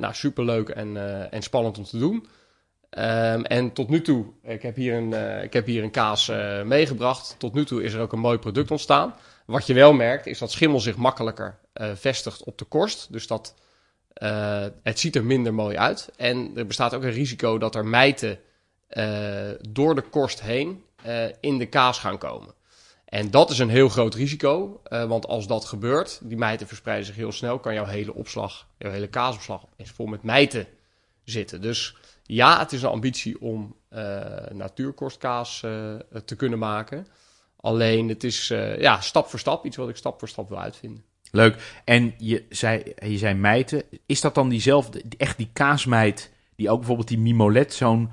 [0.00, 0.96] nou, superleuk en,
[1.30, 2.26] en spannend om te doen.
[2.90, 6.28] Um, en tot nu toe, ik heb hier een, ik heb hier een kaas
[6.64, 7.34] meegebracht.
[7.38, 9.14] Tot nu toe is er ook een mooi product ontstaan.
[9.46, 13.12] Wat je wel merkt, is dat schimmel zich makkelijker uh, vestigt op de korst.
[13.12, 13.54] Dus dat
[14.82, 16.08] het ziet er minder mooi uit.
[16.16, 18.38] En er bestaat ook een risico dat er mijten
[19.68, 20.84] door de korst heen
[21.40, 22.54] in de kaas gaan komen.
[23.04, 27.16] En dat is een heel groot risico, want als dat gebeurt, die mijten verspreiden zich
[27.16, 30.66] heel snel, kan jouw hele opslag, jouw hele kaasopslag eens vol met mijten
[31.24, 31.60] zitten.
[31.60, 31.96] Dus
[32.34, 33.76] ja, het is een ambitie om
[34.52, 35.60] natuurkorstkaas
[36.24, 37.06] te kunnen maken.
[37.60, 40.60] Alleen het is uh, ja, stap voor stap, iets wat ik stap voor stap wil
[40.60, 41.04] uitvinden.
[41.30, 41.80] Leuk.
[41.84, 43.82] En je zei, je zei mijten.
[44.06, 48.10] Is dat dan diezelfde, echt die kaasmijt, die ook bijvoorbeeld die mimolet zo'n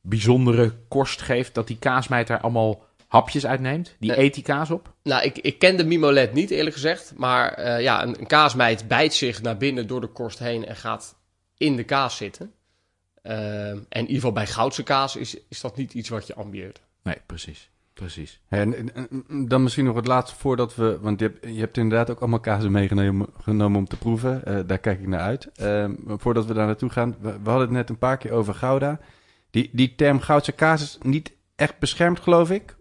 [0.00, 3.96] bijzondere korst geeft, dat die kaasmijt daar allemaal hapjes uitneemt?
[3.98, 4.92] Die eet die kaas op?
[5.02, 7.12] Nou, ik, ik ken de mimolet niet eerlijk gezegd.
[7.16, 10.76] Maar uh, ja, een, een, kaasmijt bijt zich naar binnen door de korst heen en
[10.76, 11.16] gaat
[11.56, 12.52] in de kaas zitten.
[13.22, 16.34] Uh, en in ieder geval bij goudse kaas is, is dat niet iets wat je
[16.34, 16.80] ambieert.
[17.02, 17.70] Nee, precies.
[17.94, 18.40] Precies.
[18.48, 18.90] En,
[19.48, 20.98] dan misschien nog het laatste voordat we.
[21.00, 24.42] Want je hebt, je hebt inderdaad ook allemaal kazen meegenomen om te proeven.
[24.46, 25.48] Uh, daar kijk ik naar uit.
[25.56, 27.16] Uh, voordat we daar naartoe gaan.
[27.20, 29.00] We, we, hadden het net een paar keer over Gouda.
[29.50, 32.76] Die, die term Goudse kaas is niet echt beschermd, geloof ik.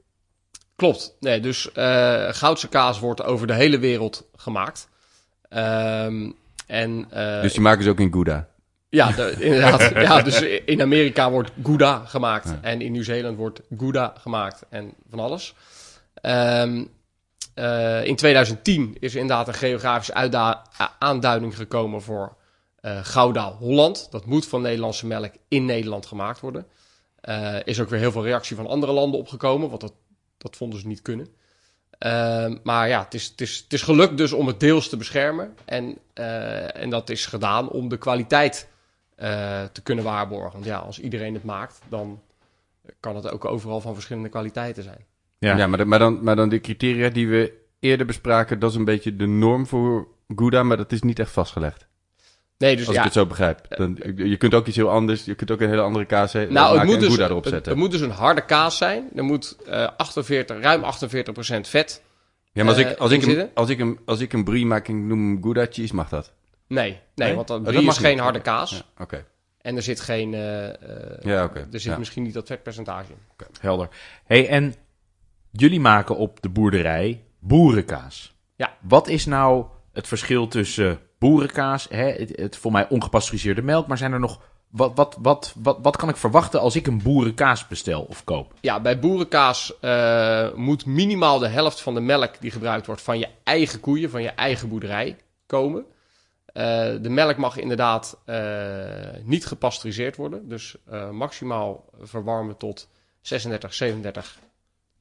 [0.76, 1.16] Klopt.
[1.20, 4.90] Nee, dus uh, Goudse kaas wordt over de hele wereld gemaakt.
[5.50, 6.36] Um,
[6.68, 7.08] en,
[7.42, 8.51] dus die maken ze ook in Gouda?
[8.92, 9.82] Ja, de, inderdaad.
[10.08, 12.54] ja, dus in Amerika wordt Gouda gemaakt.
[12.62, 14.66] En in Nieuw-Zeeland wordt Gouda gemaakt.
[14.70, 15.54] En van alles.
[16.22, 16.90] Um,
[17.56, 20.14] uh, in 2010 is er inderdaad een geografische
[21.00, 22.36] aanduiding gekomen voor
[22.82, 24.08] uh, Gouda Holland.
[24.12, 26.66] Dat moet van Nederlandse melk in Nederland gemaakt worden.
[27.24, 29.94] Uh, is ook weer heel veel reactie van andere landen opgekomen, want dat,
[30.38, 31.28] dat vonden ze niet kunnen.
[32.06, 34.98] Uh, maar ja, het is, het, is, het is gelukt dus om het deels te
[34.98, 35.56] beschermen.
[35.66, 35.98] En,
[36.74, 38.70] en dat is gedaan om de kwaliteit
[39.22, 40.52] uh, te kunnen waarborgen.
[40.52, 42.22] Want ja, als iedereen het maakt, dan
[43.00, 45.06] kan het ook overal van verschillende kwaliteiten zijn.
[45.38, 48.76] Ja, ja maar, maar, dan, maar dan de criteria die we eerder bespraken, dat is
[48.76, 51.88] een beetje de norm voor Gouda, maar dat is niet echt vastgelegd.
[52.58, 53.66] Nee, dus Als ja, ik het zo begrijp.
[53.70, 56.78] Dan, je kunt ook iets heel anders, je kunt ook een hele andere kaas nou,
[56.78, 57.54] het moet dus, erop zetten.
[57.54, 59.10] Het, het, moet dus een harde kaas zijn.
[59.16, 60.86] Er moet uh, 48, ruim 48%
[61.62, 62.02] vet
[62.52, 64.88] Ja, maar als, ik, als, ik een, als, ik een, als ik een brie maak
[64.88, 66.32] en ik noem hem Gouda cheese, mag dat?
[66.72, 67.36] Nee, nee, nee?
[67.36, 68.72] want dat, brie is geen harde kaas.
[68.72, 69.02] Ja, Oké.
[69.02, 69.26] Okay.
[69.62, 70.34] En er zit geen.
[70.34, 70.70] Uh,
[71.22, 71.68] ja, oké.
[71.72, 73.18] Er zit misschien niet dat vetpercentage in.
[73.32, 73.48] Okay.
[73.60, 73.90] Helder.
[74.26, 74.76] hey, en
[75.52, 78.36] jullie maken op de boerderij boerenkaas.
[78.56, 78.74] Ja.
[78.82, 83.98] Wat is nou het verschil tussen boerenkaas, hè, het, het voor mij ongepasteuriseerde melk, maar
[83.98, 87.68] zijn er nog wat, wat, wat, wat, wat kan ik verwachten als ik een boerenkaas
[87.68, 88.54] bestel of koop?
[88.62, 93.20] Ja, bij boerenkaas uh, moet minimaal de helft van de melk die gebruikt wordt van
[93.20, 95.86] je eigen koeien, van je eigen boerderij komen.
[96.54, 96.64] Uh,
[97.02, 98.36] de melk mag inderdaad uh,
[99.24, 100.50] niet gepasteuriseerd worden.
[100.50, 102.88] Dus uh, maximaal verwarmen tot
[103.22, 104.40] 36, 37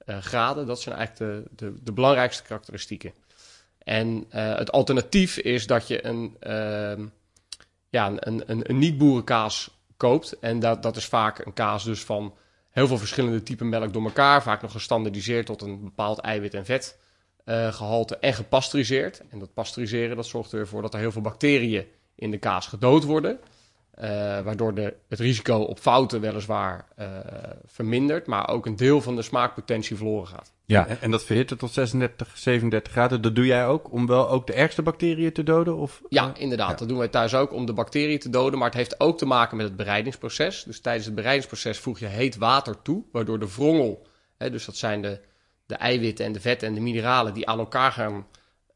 [0.07, 0.67] graden.
[0.67, 3.13] Dat zijn eigenlijk de, de, de belangrijkste karakteristieken.
[3.79, 7.07] En het alternatief is dat je een, ehm,
[7.89, 10.39] ja, een, een, een niet-boerenkaas koopt.
[10.39, 12.35] En dat, dat is vaak een kaas dus van
[12.71, 14.43] heel veel verschillende typen melk door elkaar.
[14.43, 16.99] Vaak nog gestandardiseerd tot een bepaald eiwit en vet
[17.45, 19.23] uh, gehalte en gepasteuriseerd.
[19.31, 23.05] En dat pasteuriseren dat zorgt ervoor dat er heel veel bacteriën in de kaas gedood
[23.05, 23.39] worden.
[24.03, 24.07] Uh,
[24.41, 27.07] waardoor de, het risico op fouten weliswaar uh,
[27.67, 30.53] vermindert, maar ook een deel van de smaakpotentie verloren gaat.
[30.65, 34.29] Ja, en, en dat verhitten tot 36, 37 graden, dat doe jij ook om wel
[34.29, 35.77] ook de ergste bacteriën te doden?
[35.77, 36.71] Of, ja, inderdaad.
[36.71, 36.77] Ja.
[36.77, 39.27] Dat doen wij thuis ook om de bacteriën te doden, maar het heeft ook te
[39.27, 40.65] maken met het bereidingsproces.
[40.65, 44.77] Dus tijdens het bereidingsproces voeg je heet water toe, waardoor de wrongel, hè, dus dat
[44.77, 45.21] zijn de
[45.71, 48.27] de eiwitten en de vetten en de mineralen die aan elkaar gaan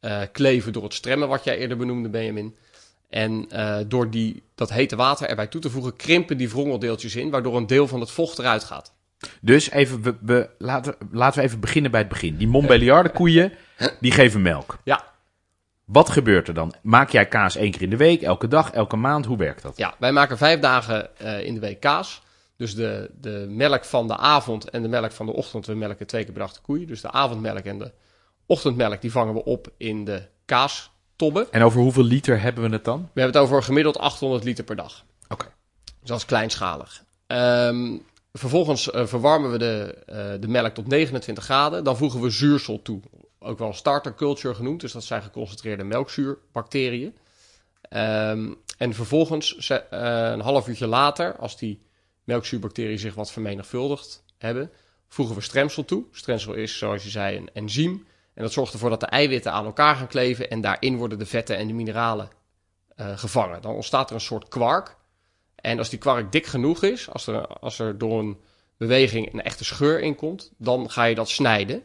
[0.01, 2.57] uh, kleven door het stremmen, wat jij eerder benoemde, Benjamin.
[3.11, 7.31] En uh, door die, dat hete water erbij toe te voegen, krimpen die wrongeldeeltjes in,
[7.31, 8.93] waardoor een deel van het vocht eruit gaat.
[9.41, 12.37] Dus even, we, we, laten, laten we even beginnen bij het begin.
[12.37, 13.53] Die Montbéliarde koeien,
[14.01, 14.79] die geven melk.
[14.85, 15.05] Ja.
[15.85, 16.75] Wat gebeurt er dan?
[16.83, 19.27] Maak jij kaas één keer in de week, elke dag, elke maand?
[19.27, 19.77] Hoe werkt dat?
[19.77, 22.23] Ja, wij maken vijf dagen eh, in de week kaas.
[22.57, 26.07] Dus de, de melk van de avond en de melk van de ochtend, we melken
[26.07, 26.87] twee keer per dag de koeien.
[26.87, 27.93] Dus de avondmelk en de
[28.47, 31.53] ochtendmelk, die vangen we op in de kaastobben.
[31.53, 33.01] En over hoeveel liter hebben we het dan?
[33.13, 35.05] We hebben het over gemiddeld 800 liter per dag.
[35.29, 35.47] Oké.
[36.01, 37.05] Dus dat is kleinschalig.
[37.27, 37.97] Ehm,
[38.33, 41.85] vervolgens eh, verwarmen we de, eh, de melk tot 29 graden.
[41.85, 43.01] Dan voegen we zuursel toe.
[43.39, 44.81] Ook wel starter culture genoemd.
[44.81, 47.17] Dus dat zijn geconcentreerde melkzuurbacteriën.
[47.81, 51.83] Ehm, en vervolgens, eh, een half uurtje later, als die
[52.25, 54.71] melkzuurbacteriën zich wat vermenigvuldigd hebben,
[55.09, 56.05] voegen we stremsel toe.
[56.13, 58.07] Stremsel is, zoals je zei, een enzym.
[58.35, 60.51] En dat zorgt ervoor dat de eiwitten aan elkaar gaan kleven.
[60.51, 62.29] En daarin worden de vetten en de mineralen
[62.97, 63.63] eh, gevangen.
[63.63, 64.97] Dan ontstaat er een soort kwark.
[65.55, 68.39] En als die kwark dik genoeg is, als er, als er door een
[68.77, 71.83] beweging een echte scheur in komt, dan ga je dat snijden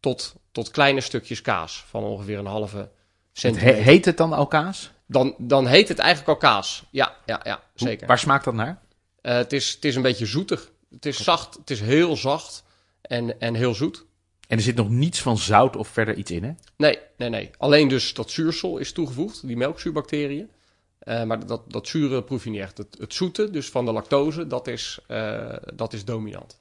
[0.00, 2.90] tot, tot kleine stukjes kaas van ongeveer een halve Het
[3.32, 3.82] centimeter.
[3.82, 4.90] heet het dan al kaas?
[5.06, 6.84] Dan, dan heet het eigenlijk al kaas.
[6.90, 8.06] Ja, ja, ja Hoe- zeker.
[8.06, 8.82] Waar smaakt dat naar?
[9.20, 10.72] Eh, het, is, het is een beetje zoetig.
[10.90, 12.64] Het is zacht, het is heel zacht
[13.00, 14.06] en, en heel zoet.
[14.48, 16.52] En er zit nog niets van zout of verder iets in, hè?
[16.76, 17.50] Nee, nee, nee.
[17.58, 20.50] Alleen dus dat zuursel is toegevoegd, die melkzuurbacteriën.
[20.98, 22.78] Eh, maar dat, dat zure proef je niet echt.
[22.78, 26.60] Het, het zoete, dus van de lactose, dat is, eh, dat is dominant.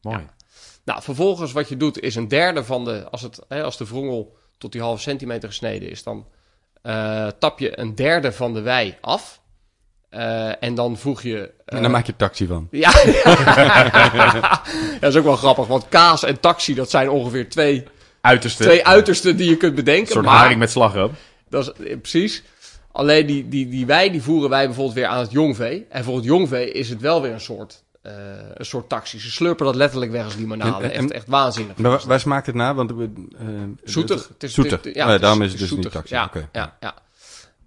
[0.00, 0.26] Mooi.
[0.84, 3.08] Nou, vervolgens wat je doet is een derde van de...
[3.10, 6.02] Als, het, hè, als de wrongel tot die halve centimeter gesneden is...
[6.02, 6.26] dan
[7.38, 9.40] tap je een derde van de wei af.
[10.08, 11.38] Eh, en dan voeg je...
[11.64, 12.68] eh, En daar maak je taxi van.
[12.84, 12.90] Ja,
[15.00, 15.66] dat is ook wel grappig.
[15.66, 17.84] Want kaas en taxi, dat zijn ongeveer twee,
[18.20, 18.62] Uiterste.
[18.62, 20.06] twee uitersten die je kunt bedenken.
[20.06, 21.10] Een soort maar- haring met slagroom.
[21.48, 22.42] Dat is, eh, precies.
[22.92, 25.86] Alleen die, die, die wei, die voeren wij bijvoorbeeld weer aan het jongvee.
[25.88, 28.12] En voor het jongvee is het wel weer een soort, eh,
[28.54, 29.18] een soort taxi.
[29.20, 30.84] Ze slurpen dat letterlijk weg als limonade.
[30.86, 31.76] En- en- echt, echt waanzinnig.
[31.76, 32.74] Maar waar, smaakt het naar?
[32.74, 32.96] Want, eh,
[33.84, 34.28] Zoetig.
[34.28, 34.72] Het is, Zoetig.
[34.72, 35.84] het is- ja, daarom is het dus zoetig.
[35.84, 36.14] niet taxi.
[36.14, 36.48] Ja, Oké.
[36.52, 36.94] ja, ja.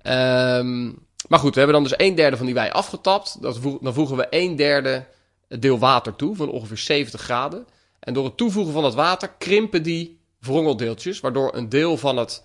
[0.02, 0.92] Ehm,
[1.30, 3.42] maar goed, we hebben dan dus een derde van die wei afgetapt.
[3.42, 5.06] Dat dan voegen we een derde
[5.48, 7.68] deel water toe van ongeveer 70 graden.
[8.00, 12.44] En door het toevoegen van dat water krimpen die wrongeldeeltjes, waardoor een deel van het,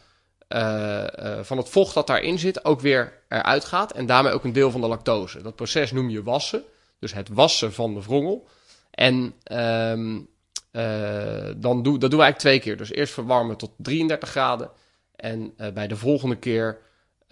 [0.48, 3.92] eh, eh, van het vocht dat daarin zit ook weer eruit gaat.
[3.92, 5.42] En daarmee ook een deel van de lactose.
[5.42, 6.62] Dat proces noem je wassen.
[6.98, 8.48] Dus het wassen van de wrongel.
[8.90, 10.20] En ehm,
[10.70, 12.76] eh, dan dat doen we eigenlijk twee keer.
[12.76, 14.70] Dus eerst verwarmen tot 33 graden.
[15.16, 16.78] En bij de volgende keer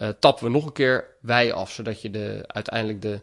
[0.03, 1.71] eh, tappen we nog een keer wei af.
[1.71, 3.21] Zodat je de, uiteindelijk de,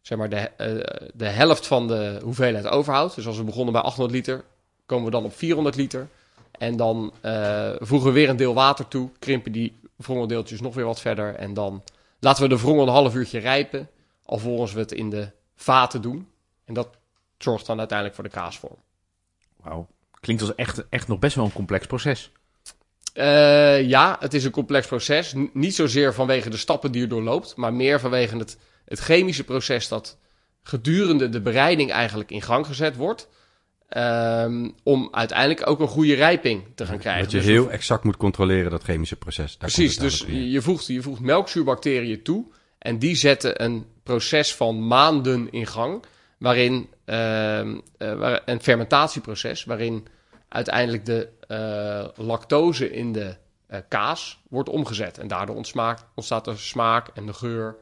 [0.00, 3.14] zeg maar de, eh, de helft van de hoeveelheid overhoudt.
[3.14, 4.44] Dus als we begonnen bij 800 liter,
[4.86, 6.08] komen we dan op 400 liter.
[6.50, 9.10] En dan eh, voegen we weer een deel water toe.
[9.18, 11.34] Krimpen die wrongeldeeltjes nog weer wat verder.
[11.34, 11.82] En dan
[12.20, 13.88] laten we de wrongel een half uurtje rijpen.
[14.24, 16.28] Alvorens we het in de vaten doen.
[16.64, 16.88] En dat
[17.38, 18.76] zorgt dan uiteindelijk voor de kaasvorm.
[19.56, 19.86] Wauw.
[20.20, 22.32] Klinkt als echt, echt nog best wel een complex proces.
[23.12, 25.34] Eh, ja, het is een complex proces.
[25.36, 29.44] N- niet zozeer vanwege de stappen die je doorloopt, maar meer vanwege het, het chemische
[29.44, 30.18] proces dat
[30.62, 33.28] gedurende de bereiding eigenlijk in gang gezet wordt.
[33.88, 37.22] ehm, om uiteindelijk ook een goede rijping te gaan krijgen.
[37.22, 39.58] Dat je Dus heel exact moet controleren, dat chemische proces.
[39.58, 42.44] Daar Precies, dus je voegt, je voegt melkzuurbacteriën toe
[42.78, 46.04] en die zetten een proces van maanden in gang,
[46.38, 50.06] waarin ehm, eh, een fermentatieproces, waarin
[50.48, 53.36] uiteindelijk de eh, lactose in de
[53.66, 55.18] eh, kaas wordt omgezet.
[55.18, 57.76] En daardoor ontsmaakt, ontstaat de smaak en de geur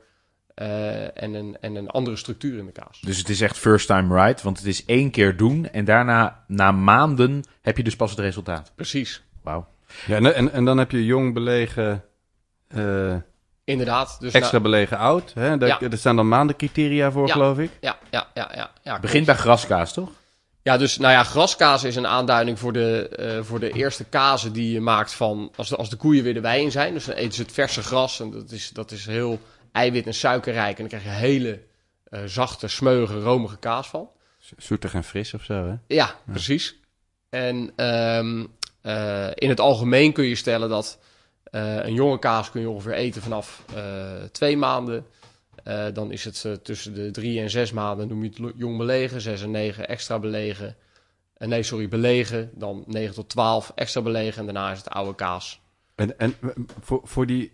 [0.54, 3.00] eh, en, een, en een andere structuur in de kaas.
[3.00, 6.44] Dus het is echt first time right, want het is één keer doen en daarna,
[6.46, 8.72] na maanden, heb je dus pas het resultaat.
[8.74, 9.66] Precies, Wauw.
[10.06, 12.04] Ja, en, en, en dan heb je jong belegen,
[12.68, 13.16] eh,
[13.64, 14.16] inderdaad.
[14.20, 15.32] Dus extra nou- belegen oud.
[15.34, 15.58] Hè?
[15.58, 15.80] Daar, Ja.
[15.90, 17.32] Er staan dan maanden criteria voor, Ja.
[17.32, 17.70] geloof ik.
[17.80, 19.00] ja, ja, ja, ja, ja.
[19.00, 20.10] Begint bij graskaas, toch?
[20.68, 24.52] Ja, dus nou ja, graskaas is een aanduiding voor de, eh, voor de eerste kazen
[24.52, 26.94] die je maakt van als de, als de koeien weer de wei in zijn.
[26.94, 29.40] Dus dan eten ze het verse gras en dat is, dat is heel
[29.72, 30.78] eiwit- en suikerrijk.
[30.78, 31.60] En dan krijg je hele
[32.04, 34.08] eh, zachte, smeuige, romige kaas van.
[34.38, 35.74] Zo- Zoetig en fris of zo, hè?
[35.94, 36.76] Ja, precies.
[37.30, 38.44] En ehm,
[38.80, 40.98] eh, in het algemeen kun je stellen dat
[41.50, 43.62] een jonge kaas kun je ongeveer eten vanaf
[44.32, 45.06] twee maanden.
[45.68, 48.78] Eh, dan is het eh, tussen de drie en zes maanden noem je het jong
[48.78, 49.20] belegen.
[49.20, 50.76] Zes en negen extra belegen.
[51.36, 52.50] Eh, nee, sorry, belegen.
[52.54, 54.38] Dan 9 tot 12 extra belegen.
[54.38, 55.60] En daarna is het oude kaas.
[55.94, 56.34] En, en
[56.80, 57.52] voor, voor die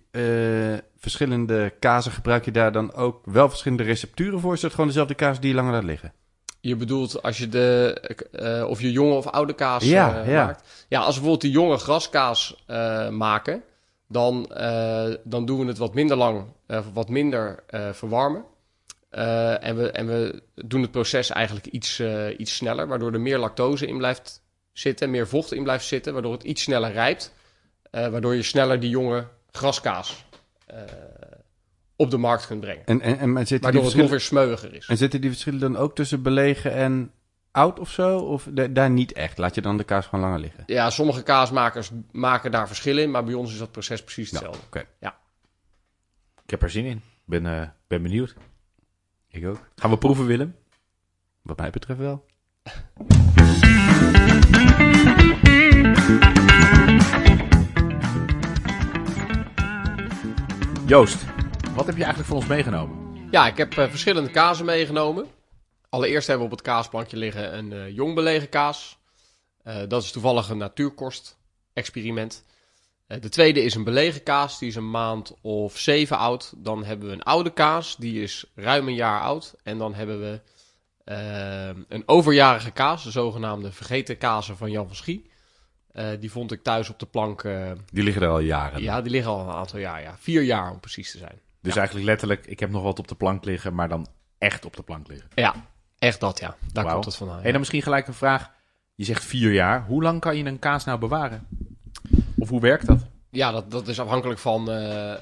[0.97, 4.55] verschillende kazen gebruik je daar dan ook wel verschillende recepturen voor?
[4.55, 6.13] Is dat gewoon dezelfde kaas die je langer laat liggen?
[6.61, 10.45] Je bedoelt als je de, of je jonge of oude kaas Ja, ja.
[10.45, 10.87] maakt.
[10.89, 12.65] Ja, als we bijvoorbeeld die jonge graskaas
[13.11, 13.63] maken,
[14.09, 18.45] dan, eh, dan doen we het wat minder lang, eh, wat minder eh, verwarmen.
[19.11, 22.03] En, we, en we doen het proces eigenlijk iets,
[22.37, 26.33] iets sneller, waardoor er meer lactose in blijft zitten, meer vocht in blijft zitten, waardoor
[26.33, 27.35] het iets sneller rijpt.
[27.91, 30.25] waardoor je sneller die jonge graskaas
[31.97, 32.85] op de markt kunt brengen.
[32.85, 34.87] En, en, en maar zitten, die Waardoor het nog weer smeuiger is.
[34.87, 37.13] en zitten die verschillen dan ook tussen belegen en
[37.55, 38.19] oud of zo?
[38.19, 39.39] Of da- daar niet echt?
[39.39, 40.63] Laat je dan de kaas gewoon langer liggen?
[40.67, 44.61] Ja, sommige kaasmakers maken daar verschil in, maar bij ons is dat proces precies hetzelfde.
[44.67, 44.85] Oké,
[46.45, 47.03] Ik heb er zin in.
[47.25, 48.35] Ben, eh, ben benieuwd.
[49.29, 49.69] ik ook.
[49.77, 50.57] Gaan we proeven, Willem?
[51.43, 52.25] Wat mij betreft wel.
[60.87, 61.25] Joost,
[61.75, 62.97] wat heb je eigenlijk voor ons meegenomen?
[63.31, 65.27] Ja, ik heb eh, verschillende kazen meegenomen.
[65.95, 68.99] Allereerst hebben we op het kaasplankje liggen een eh, jong belegen kaas.
[69.63, 72.45] Eh, dat is toevallig een natuurkost-experiment.
[73.07, 76.53] Eh, de tweede is een belegen kaas, die is een maand of zeven oud.
[76.57, 79.55] Dan hebben we een oude kaas, die is ruim een jaar oud.
[79.63, 80.41] En dan hebben we
[81.89, 85.31] een overjarige kaas, de zogenaamde vergeten kazen van Jan van Schie.
[86.21, 87.43] Die vond ik thuis op de plank.
[87.93, 88.83] Die liggen er al jaren.
[88.83, 90.03] ja, die liggen al een aantal jaar.
[90.03, 90.17] Ja.
[90.19, 91.41] Vier jaar om precies te zijn.
[91.61, 91.79] Dus Ja.
[91.79, 94.07] eigenlijk letterlijk, ik heb nog wat op de plank liggen, maar dan
[94.39, 95.29] echt op de plank liggen.
[95.35, 95.55] Ja,
[96.05, 96.57] echt dat ja.
[96.73, 97.43] Daar komt het vandaan.
[97.43, 98.51] En dan misschien gelijk een vraag.
[98.95, 99.85] Je zegt vier jaar.
[99.87, 101.47] Hoe lang kan je een kaas nou bewaren?
[102.39, 103.07] Of hoe werkt dat?
[103.31, 105.13] Ja, dat, dat is afhankelijk van, eh,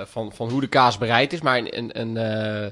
[0.00, 1.40] eh, van, van hoe de kaas bereid is.
[1.40, 2.70] Maar een, een, een, eh,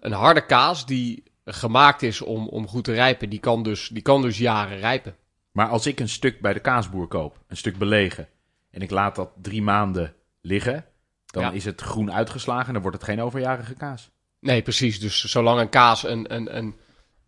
[0.00, 4.02] een harde kaas die gemaakt is om, om goed te rijpen, die kan, dus, die
[4.02, 5.14] kan dus jaren rijpen.
[5.50, 8.28] Maar als ik een stuk bij de kaasboer koop, een stuk belegen,
[8.70, 10.84] en ik laat dat drie maanden liggen,
[11.26, 11.50] dan Ja.
[11.50, 14.10] is het groen uitgeslagen en dan wordt het geen overjarige kaas.
[14.40, 15.00] Nee, precies.
[15.00, 16.34] Dus zolang een kaas een...
[16.34, 16.74] een, een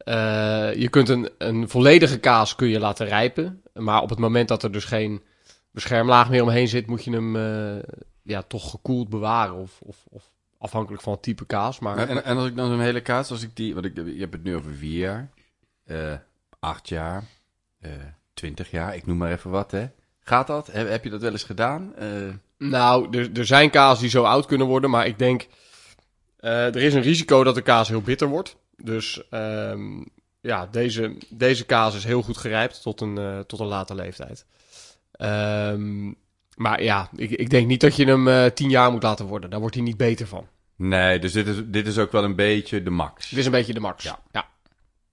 [0.06, 3.62] eh, je kunt een, een volledige kaas kun je laten rijpen.
[3.74, 5.22] Maar op het moment dat er dus geen
[5.70, 7.82] beschermlaag meer omheen zit, moet je hem eh,
[8.22, 9.54] ja, toch gekoeld bewaren.
[9.54, 11.78] Of, of, of afhankelijk van het type kaas.
[11.78, 14.18] Maar En, en als ik dan zo'n hele kaas, als ik die, want ik, je
[14.20, 15.28] hebt het nu over vier jaar,
[15.84, 16.12] eh,
[16.60, 17.24] acht jaar,
[17.80, 17.90] eh,
[18.34, 19.86] twintig jaar, ik noem maar even wat, hè.
[20.20, 20.66] Gaat dat?
[20.72, 21.94] Heb, heb je dat wel eens gedaan?
[21.96, 22.08] Eh,
[22.58, 25.46] Nou, er, er zijn kaas die zo oud kunnen worden, maar ik denk...
[26.36, 28.56] eh, er is een risico dat de kaas heel bitter wordt.
[28.76, 30.02] Dus ehm,
[30.40, 34.46] ja, deze, deze kaas is heel goed gerijpt tot een, eh, tot een late leeftijd.
[35.12, 36.12] Ehm,
[36.56, 39.50] maar ja, ik, ik denk niet dat je hem eh, tien jaar moet laten worden.
[39.50, 40.46] Daar wordt hij niet beter van.
[40.76, 43.28] nee, dus dit is, dit is ook wel een beetje de max.
[43.28, 44.04] Dit is een beetje de max.
[44.04, 44.18] Ja.
[44.32, 44.48] ja.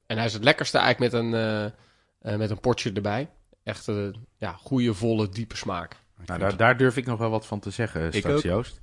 [0.06, 3.30] En hij is het lekkerste eigenlijk met een, eh, eh, met een potje erbij.
[3.64, 5.96] Echt een ja, goede, volle, diepe smaak.
[6.26, 8.42] Nou, daar, daar durf ik nog wel wat van te zeggen Ik straks, ook.
[8.42, 8.82] Joost.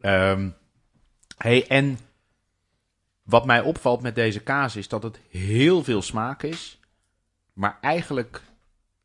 [0.00, 0.48] Ehm,
[1.36, 1.98] hey, en
[3.24, 6.80] wat mij opvalt met deze kaas is dat het heel veel smaak is,
[7.52, 8.42] maar eigenlijk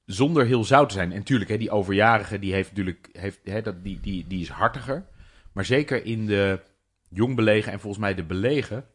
[0.06, 1.12] zonder heel zout te zijn.
[1.12, 4.50] En tuurlijk, hè, die overjarige die heeft natuurlijk, heeft, hè, dat, die, die, die is
[4.50, 5.06] hartiger.
[5.52, 6.62] Maar zeker in de
[7.10, 8.86] jong belegen en volgens mij de belegen,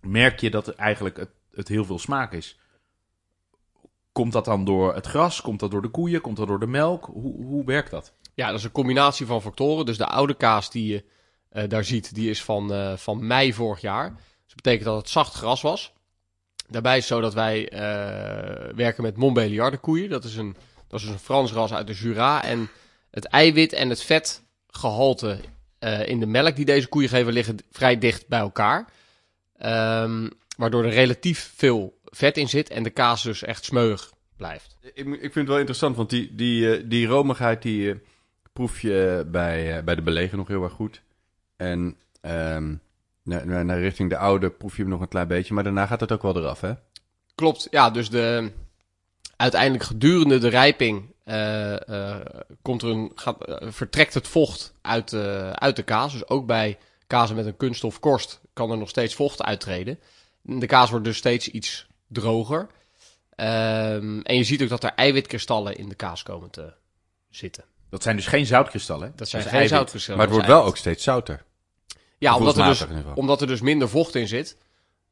[0.00, 2.58] merk je dat het eigenlijk het, het heel veel smaak is.
[4.12, 5.40] Komt dat dan door het gras?
[5.40, 6.20] Komt dat door de koeien?
[6.20, 7.04] Komt dat door de melk?
[7.04, 8.12] Hoe, hoe werkt dat?
[8.34, 9.86] Ja, dat is een combinatie van factoren.
[9.86, 11.04] Dus de oude kaas die je
[11.48, 14.14] eh, daar ziet, die is van, eh, van mei vorig jaar.
[14.56, 15.92] Dat betekent dat het zacht gras was.
[16.68, 20.10] Daarbij is zo dat wij eh, werken met Montbéliarde koeien.
[20.10, 20.56] Dat is, een,
[20.88, 22.44] dat is dus een Frans ras uit de Jura.
[22.44, 22.68] En
[23.10, 25.38] het eiwit en het vetgehalte
[25.78, 28.88] eh, in de melk die deze koeien geven liggen vrij dicht bij elkaar.
[29.56, 34.76] Ehm, waardoor er relatief veel vet in zit en de kaas dus echt smeuig blijft.
[34.82, 38.00] Ik, ik vind het wel interessant, want die, die, eh, die romigheid die
[38.52, 41.02] proef je bij, bij de belegen nog heel erg goed.
[41.56, 42.74] En ehm,
[43.26, 45.86] naar, naar, naar richting de oude proef je hem nog een klein beetje, maar daarna
[45.86, 46.72] gaat het ook wel eraf, hè?
[47.34, 48.50] Klopt, ja, dus de,
[49.36, 52.20] uiteindelijk gedurende de rijping eh, eh,
[52.62, 56.12] komt er een, gaat, eh, vertrekt het vocht uit, de uit de kaas.
[56.12, 59.98] Dus ook bij kazen met een kunststof korst kan er nog steeds vocht uittreden.
[60.42, 62.66] De kaas wordt dus steeds iets droger.
[63.34, 66.72] Ehm, en je ziet ook dat er eiwitkristallen in de kaas komen te
[67.30, 67.64] zitten.
[67.90, 69.12] Dat zijn dus geen zoutkristallen.
[69.16, 69.76] Dat zijn is geen eiwit.
[69.76, 70.18] zoutkristallen.
[70.18, 71.44] Maar het dat wordt wel ook steeds zouter.
[72.18, 74.56] Ja, omdat er, dus, omdat er dus minder vocht in zit.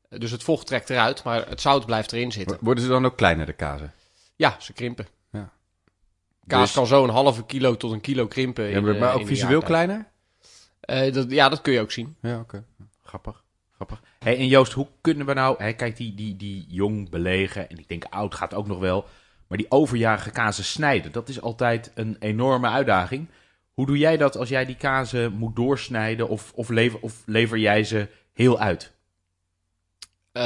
[0.08, 2.58] Dus het vocht trekt eruit, maar het zout blijft erin zitten.
[2.60, 3.92] Worden ze dan ook kleiner, de kazen?
[4.36, 5.06] Ja, ze krimpen.
[5.32, 5.52] Ja.
[6.46, 8.64] Kaas Dus- kan zo een halve kilo tot een kilo krimpen.
[8.64, 10.08] Ja, maar, eh, maar ook visueel kleiner?
[10.80, 12.16] Eh, dat, ja, dat kun je ook zien.
[12.20, 12.64] Ja, oké.
[13.02, 13.42] Grappig,
[13.74, 14.00] grappig.
[14.18, 15.72] Hey, en Joost, hoe kunnen we nou...
[15.72, 19.06] Kijk, die, die, die jong belegen, en ik denk oud gaat ook nog wel...
[19.46, 23.28] maar die overjarige kazen snijden, dat is altijd een enorme uitdaging.
[23.74, 26.28] Hoe doe jij dat als jij die kazen moet doorsnijden...
[26.28, 28.92] of, of, lever, of lever jij ze heel uit?
[30.32, 30.42] Eh,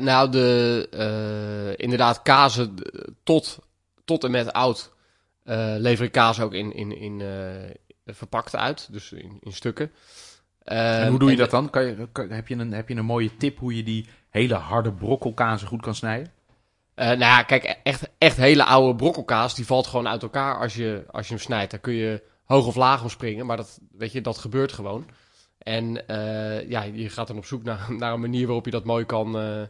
[0.00, 3.58] nou, de, eh, inderdaad, kazen eh, tot,
[4.04, 4.94] tot en met oud
[5.44, 7.22] eh lever ik kaas ook in, in, in
[8.06, 8.92] verpakt uit.
[8.92, 9.92] Dus in, in stukken.
[10.62, 11.70] En hoe doe je dat dan?
[11.70, 14.54] Kan je, kan- heb, je een, heb je een mooie tip hoe je die hele
[14.54, 16.32] harde brokkelkazen goed kan snijden?
[16.94, 21.04] Nou ja, kijk, echt, echt hele oude brokkelkaas, die valt gewoon uit elkaar als je,
[21.10, 21.70] als je hem snijdt.
[21.70, 25.06] Daar kun je hoog of laag om springen, maar dat, weet je, dat gebeurt gewoon.
[25.58, 28.84] En eh, ja, je gaat dan op zoek naar, naar een manier waarop je dat
[28.84, 29.62] mooi kan, eh,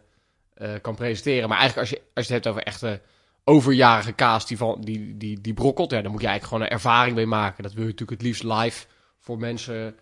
[0.55, 1.49] eh, kan presenteren.
[1.49, 3.01] Maar eigenlijk als je, als je het hebt over echte
[3.45, 6.85] overjarige kaas die, van, die, die, die brokkelt, ja, dan moet je eigenlijk gewoon een
[6.85, 7.63] ervaring mee maken.
[7.63, 8.87] Dat wil je natuurlijk het liefst live
[9.21, 9.97] voor mensen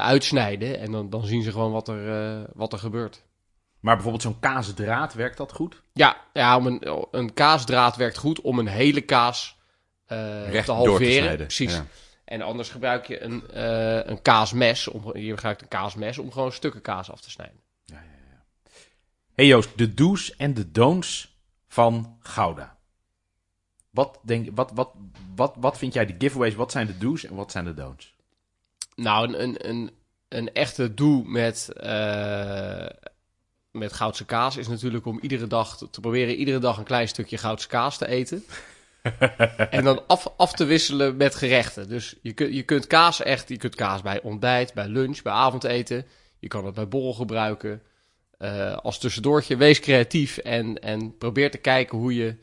[0.00, 0.78] uitsnijden.
[0.78, 3.24] En dan, dan zien ze gewoon wat er, wat er gebeurt.
[3.80, 5.82] Maar bijvoorbeeld zo'n kaasdraad, werkt dat goed?
[5.92, 9.57] Ja, ja om een, een kaasdraad werkt goed om een hele kaas
[10.08, 11.12] te door te halveren.
[11.12, 11.46] snijden.
[11.46, 11.72] Precies.
[11.72, 11.86] Ja.
[12.24, 14.88] En anders gebruik je een, eh, een kaasmes.
[14.88, 17.60] Om, je gebruikt een kaasmes om gewoon stukken kaas af te snijden.
[19.34, 21.36] hey Joost, de do's en de don'ts
[21.68, 22.76] van Gouda.
[23.90, 24.90] Wat, denk, wat, wat,
[25.34, 26.54] wat, wat vind jij de giveaways?
[26.54, 28.14] Wat zijn de do's en wat zijn de don'ts?
[28.94, 29.90] Nou, een, een, een,
[30.28, 32.86] een echte doel met, eh,
[33.70, 37.08] met goudse kaas is natuurlijk om iedere dag te, te proberen iedere dag een klein
[37.08, 38.44] stukje goudse kaas te eten.
[39.70, 41.88] en dan af, af te wisselen met gerechten.
[41.88, 45.32] Dus je, kunt je kunt kaas echt, je kunt kaas bij ontbijt, bij lunch, bij
[45.32, 46.06] avondeten.
[46.38, 47.82] Je kan het bij borrel gebruiken.
[48.38, 52.36] Eh, als tussendoortje, wees creatief en, en probeer te kijken hoe je,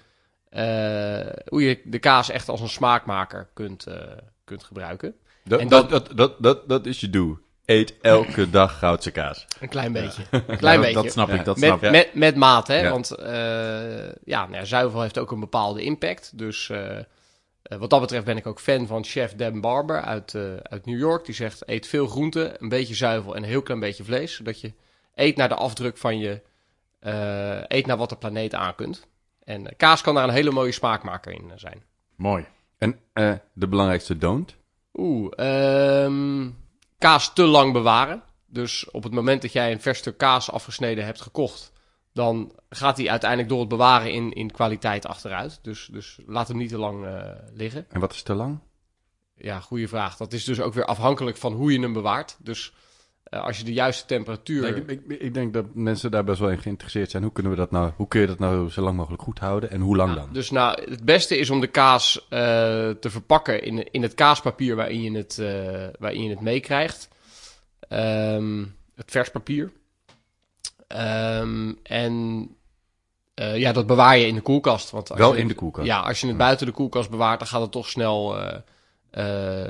[0.50, 3.98] eh, hoe je de kaas echt als een smaakmaker kunt, eh,
[4.44, 5.16] kunt gebruiken.
[5.44, 7.38] Dat, En dat, dat, dat, dat, dat is je doe.
[7.66, 9.46] Eet elke dag goudse kaas.
[9.60, 10.24] Een klein beetje.
[10.48, 11.02] Een klein Ja, beetje.
[11.02, 11.34] Dat snap Ja.
[11.34, 11.92] ik, dat met, snap ik.
[11.92, 12.80] met, met maat, hè?
[12.80, 12.90] Ja.
[12.92, 16.38] Want eh, ja, nou ja, zuivel heeft ook een bepaalde impact.
[16.38, 17.04] Dus eh, eh,
[17.78, 20.98] wat dat betreft ben ik ook fan van chef Dan Barber uit, eh, uit New
[21.00, 21.26] York.
[21.26, 24.36] Die zegt: eet veel groente, een beetje zuivel en een heel klein beetje vlees.
[24.36, 24.74] Zodat je
[25.16, 26.42] eet naar de afdruk van je.
[27.00, 29.08] eh, eet naar wat de planeet aan kunt.
[29.44, 31.84] En kaas kan daar een hele mooie smaakmaker in zijn.
[32.16, 32.46] Mooi.
[32.78, 34.56] En eh, de belangrijkste don't?
[34.94, 36.48] Oeh, ehm,
[36.98, 38.24] kaas te lang bewaren.
[38.46, 41.72] Dus op het moment dat jij een vers stuk kaas afgesneden hebt gekocht,
[42.14, 45.60] dan gaat die uiteindelijk door het bewaren in, in kwaliteit achteruit.
[45.62, 47.86] Dus, dus laat hem niet te lang eh, liggen.
[47.90, 48.60] En wat is te lang?
[49.36, 50.18] Ja, goede vraag.
[50.18, 52.38] Dat is dus ook weer afhankelijk van hoe je hem bewaart.
[52.40, 52.74] Dus
[53.26, 54.68] eh, als je de juiste temperatuur...
[54.78, 57.24] Ik, ik, ik denk dat mensen daar best wel in geïnteresseerd zijn.
[57.24, 59.72] Hoe, kunnen we dat nou, hoe kun je dat nou zo lang mogelijk goed houden
[59.72, 60.30] en hoe lang Ja, dan?
[60.34, 62.40] Dus nou, het beste is om de kaas eh,
[62.90, 67.08] te verpakken in, in het kaaspapier waarin je het, eh, waarin je het meekrijgt.
[67.88, 68.64] Ehm,
[68.96, 69.72] het vers papier.
[70.88, 72.48] Ehm, en
[73.36, 74.92] ja, dat bewaar je in de koelkast.
[74.92, 75.88] Want als Wel je in het- de koelkast.
[75.88, 78.36] Ja, als je het buiten de koelkast bewaart, dan gaat het toch snel,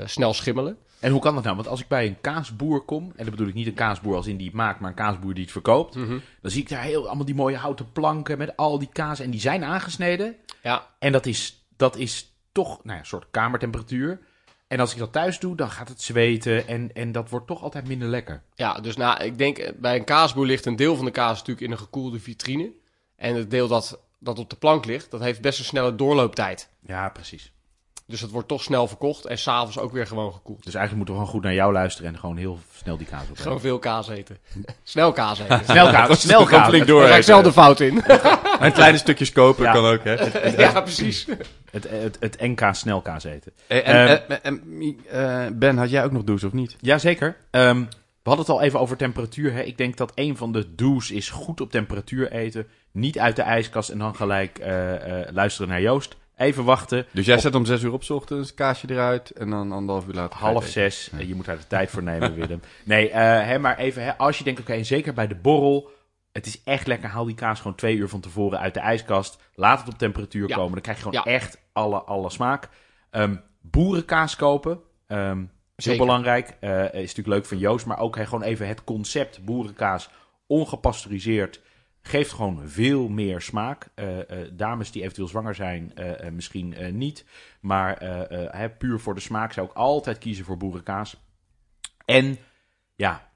[0.04, 0.78] snel schimmelen.
[1.06, 1.56] En hoe kan dat nou?
[1.56, 4.26] Want als ik bij een kaasboer kom, en dan bedoel ik niet een kaasboer als
[4.26, 7.06] in die het maakt, maar een kaasboer die het verkoopt, dan zie ik daar heel,
[7.06, 9.20] allemaal die mooie houten planken met al die kaas.
[9.20, 10.36] En die zijn aangesneden.
[10.62, 14.20] Ja, En dat is, dat is toch nou ja, een soort kamertemperatuur.
[14.66, 17.62] En als ik dat thuis doe, dan gaat het zweten en, en dat wordt toch
[17.62, 18.42] altijd minder lekker.
[18.54, 21.38] Ja, dus nou, ik denk eh, bij een kaasboer ligt een deel van de kaas
[21.38, 22.72] natuurlijk in een gekoelde vitrine.
[23.16, 26.68] En het deel dat, dat op de plank ligt, dat heeft best een snelle doorlooptijd.
[26.86, 27.52] Ja, precies.
[28.06, 30.64] Dus het wordt toch snel verkocht en s'avonds ook weer gewoon gekoeld.
[30.64, 33.20] Dus eigenlijk moeten we gewoon goed naar jou luisteren en gewoon heel snel die kaas
[33.20, 33.42] opnemen.
[33.42, 34.38] Gewoon veel kaas eten.
[34.82, 35.64] snel kaas eten.
[35.70, 36.68] Snel kaas, snel Gewoon kaas.
[36.68, 37.06] flink Daar door.
[37.06, 38.02] ga ik zelf de fout in.
[38.60, 39.72] En kleine stukjes kopen Ja.
[39.72, 40.12] kan ook, hè?
[40.62, 41.26] ja, precies.
[41.70, 43.52] Het, het, het NK snelkaas eten.
[43.66, 46.76] En, Ehm, en, en, en, eh, Ben, had jij ook nog do's of niet?
[46.80, 47.36] Jazeker.
[47.50, 47.84] Ehm
[48.22, 49.52] we hadden het al even over temperatuur.
[49.52, 49.60] Hè?
[49.62, 52.66] Ik denk dat een van de do's is goed op temperatuur eten.
[52.92, 56.16] Niet uit de ijskast en dan gelijk eh, eh, luisteren naar Joost.
[56.36, 57.06] Even wachten.
[57.12, 60.38] Dus jij zet om zes uur op ochtends, kaasje eruit en dan anderhalf uur later.
[60.38, 61.10] Half zes.
[61.18, 62.60] Je moet daar de tijd voor nemen, Willem.
[62.84, 65.90] Nee, eh, hè, maar even, hè, als je denkt, oké, zeker bij de borrel.
[66.32, 67.08] Het is echt lekker.
[67.08, 69.38] Haal die kaas gewoon twee uur van tevoren uit de ijskast.
[69.54, 70.54] Laat het op temperatuur Ja.
[70.56, 70.72] komen.
[70.72, 71.32] Dan krijg je gewoon Ja.
[71.32, 72.68] echt alle, alle smaak.
[73.10, 74.80] Ehm, boerenkaas kopen.
[75.06, 75.40] Ehm
[75.76, 76.06] is heel Zeker.
[76.06, 76.56] belangrijk.
[76.60, 77.86] Eh, is natuurlijk leuk van Joost.
[77.86, 80.10] Maar ook hè, gewoon even het concept boerenkaas.
[80.46, 81.60] Ongepasteuriseerd.
[82.06, 83.88] Geeft gewoon veel meer smaak.
[83.94, 84.06] Eh,
[84.52, 87.24] dames die eventueel zwanger zijn, eh, misschien niet.
[87.60, 87.98] Maar
[88.78, 91.16] puur voor de smaak zou ik altijd kiezen voor boerenkaas.
[92.04, 92.38] En
[92.94, 93.30] ja,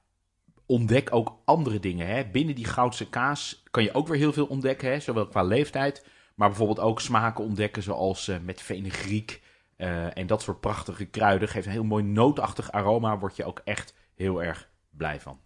[0.66, 2.06] ontdek ook andere dingen.
[2.06, 2.24] Hè.
[2.24, 4.90] Binnen die goudse kaas kan je ook weer heel veel ontdekken.
[4.90, 7.82] Hè, zowel qua leeftijd, maar bijvoorbeeld ook smaken ontdekken.
[7.82, 9.40] Zoals met fenugreek
[9.80, 11.48] eh, en dat soort prachtige kruiden.
[11.48, 13.18] Geeft een heel mooi nootachtig aroma.
[13.18, 15.40] Word je ook echt heel erg blij van.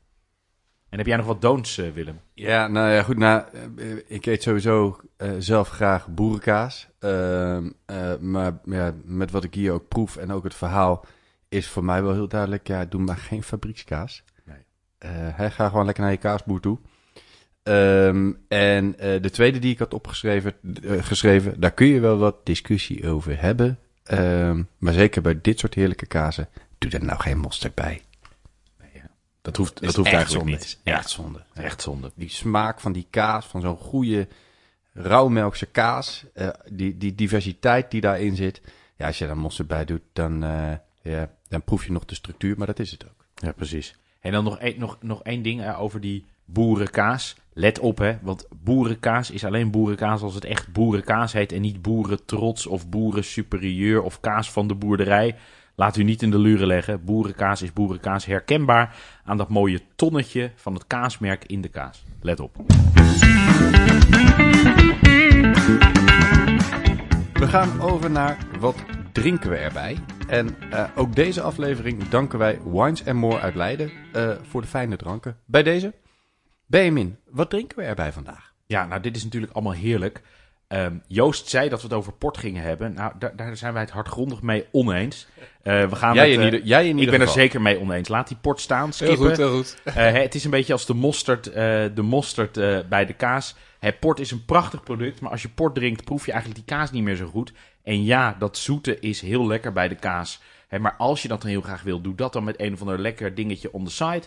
[0.95, 2.21] En heb jij nog wat don'ts, eh, Willem?
[2.35, 3.17] Ja, nou ja, goed.
[3.17, 3.43] Nou,
[3.77, 6.89] eh, ik eet sowieso eh, zelf graag boerenkaas.
[6.99, 11.05] Ehm, eh, maar ja, met wat ik hier ook proef en ook het verhaal
[11.49, 12.67] is voor mij wel heel duidelijk.
[12.67, 14.25] Ja, doe maar geen fabriekskaas.
[14.45, 14.65] Nee.
[15.13, 16.79] Hè, ga gewoon lekker naar je kaasboer toe.
[17.63, 23.09] Ehm, en de tweede die ik had opgeschreven, geschreven, daar kun je wel wat discussie
[23.09, 23.79] over hebben.
[24.05, 28.03] Ehm, maar zeker bij dit soort heerlijke kazen, doe er nou geen mosterd bij.
[29.57, 30.79] Dat hoeft, eigenlijk zonde, niet.
[30.83, 31.43] Echt zonde.
[31.55, 32.13] echt zonde.
[32.15, 34.29] Die smaak van die kaas, van zo'n goede
[34.93, 38.61] rauwmelkse kaas, eh, die, die diversiteit die daarin zit.
[38.97, 42.15] Ja, als je daar mosterd bij doet, dan, eh, ja, dan proef je nog de
[42.15, 43.25] structuur, maar dat is het ook.
[43.35, 43.95] Ja, precies.
[44.21, 47.37] En dan nog, één- nog, nog één ding eh, over die boerenkaas.
[47.53, 51.83] Let op, hè, want boerenkaas is alleen boerenkaas als het echt boerenkaas heet en niet
[51.83, 55.37] boerentrots of boerensuperieur of kaas van de boerderij.
[55.77, 57.05] Laat u niet in de luren leggen.
[57.05, 62.05] Boerenkaas is boerenkaas herkenbaar aan dat mooie tonnetje van het kaasmerk in de kaas.
[62.21, 62.57] Let op.
[67.33, 68.77] We gaan over naar wat
[69.13, 69.99] drinken we erbij.
[70.29, 74.97] En eh, ook deze aflevering danken wij Wines More uit Leiden eh, voor de fijne
[74.97, 75.37] dranken.
[75.45, 75.95] Bij deze,
[76.67, 78.53] Benjamin, wat drinken we erbij vandaag?
[78.67, 80.23] Ja, nou, dit is natuurlijk allemaal heerlijk.
[80.75, 82.95] Ehm, Joost zei dat we het over port gingen hebben.
[82.95, 85.27] Nou, daar, daar zijn wij het hardgrondig mee oneens.
[85.63, 87.63] Eh, we gaan Jij met, in eh, ieder, jij in ik ieder ben er zeker
[87.63, 88.09] mee oneens.
[88.09, 89.27] Laat die port staan, Heel skippen.
[89.27, 89.77] goed, heel goed.
[89.85, 91.45] Eh, het is een beetje als de mosterd,
[91.95, 92.53] de mosterd
[92.89, 93.55] bij de kaas.
[94.01, 96.91] Port is een prachtig product, maar als je port drinkt, proef je eigenlijk die kaas
[96.91, 97.53] niet meer zo goed.
[97.83, 100.41] En ja, dat zoete is heel lekker bij de kaas.
[100.81, 103.01] Maar als je dat dan heel graag wil, doe dat dan met een of ander
[103.01, 104.23] lekker dingetje on the side.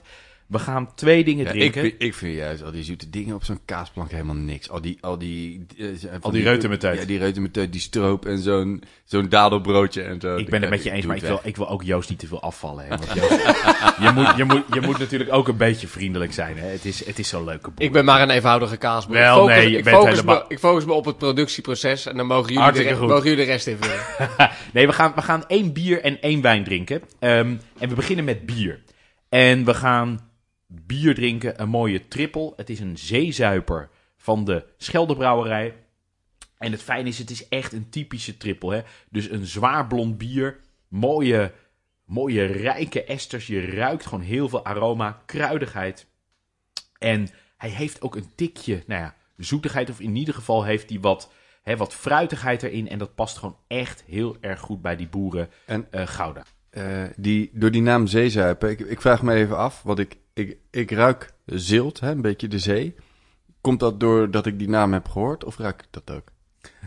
[0.47, 1.81] We gaan twee dingen Ja, ik, drinken.
[1.81, 4.69] vind, ik vind juist al die zoete dingen op zo'n kaasplank helemaal niks.
[4.69, 5.85] Al die, al die, eh,
[6.21, 6.99] Al die reutemeteut.
[6.99, 10.35] Ja, die reutemeteut, die stroop en zo'n zo'n dadelbroodje en zo.
[10.37, 12.19] Ik ben het met je Ik eens, maar ik wil, ik wil ook Joost niet
[12.19, 12.83] te veel afvallen.
[12.83, 13.31] Hè, want Joost,
[13.99, 16.57] je, moet, je, moet, je moet natuurlijk ook een beetje vriendelijk zijn.
[16.57, 16.67] Hè.
[16.67, 17.85] Het is, het is zo'n leuke boel.
[17.85, 19.15] Ik ben maar een eenvoudige kaasboer.
[19.15, 21.17] Wel, ik focus, nee, je ik, bent focus helemaal- me, ik focus me op het
[21.17, 23.09] productieproces en dan mogen jullie, de, Hartstikke re- goed.
[23.09, 23.99] mogen jullie de rest invullen.
[24.73, 27.01] Nee, we gaan, we gaan één bier en één wijn drinken.
[27.19, 28.79] Ehm, en we beginnen met bier.
[29.29, 30.19] En we gaan
[30.67, 32.53] bier drinken, een mooie trippel.
[32.55, 35.75] Het is een zeezuiper van de Scheldebrouwerij.
[36.57, 38.69] En het fijne is, het is echt een typische trippel.
[38.69, 38.81] Hè?
[39.09, 41.53] Dus een zwaar blond bier, mooie,
[42.05, 43.47] mooie rijke esters.
[43.47, 46.07] Je ruikt gewoon heel veel aroma, kruidigheid.
[46.97, 49.89] En hij heeft ook een tikje, nou ja, zoetigheid.
[49.89, 51.31] Of in ieder geval heeft hij wat,
[51.63, 52.89] hè, wat fruitigheid erin.
[52.89, 56.43] En dat past gewoon echt heel erg goed bij die boeren En eh, Gouda.
[56.77, 60.57] Eh, die, door die naam zeezuipen, ik, ik vraag me even af, want ik, ik,
[60.71, 62.95] ik ruik zilt, hè, een beetje de zee.
[63.61, 66.31] Komt dat doordat ik die naam heb gehoord of ruik ik dat ook?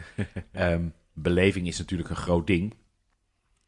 [0.53, 2.75] Ehm, beleving is natuurlijk een groot ding.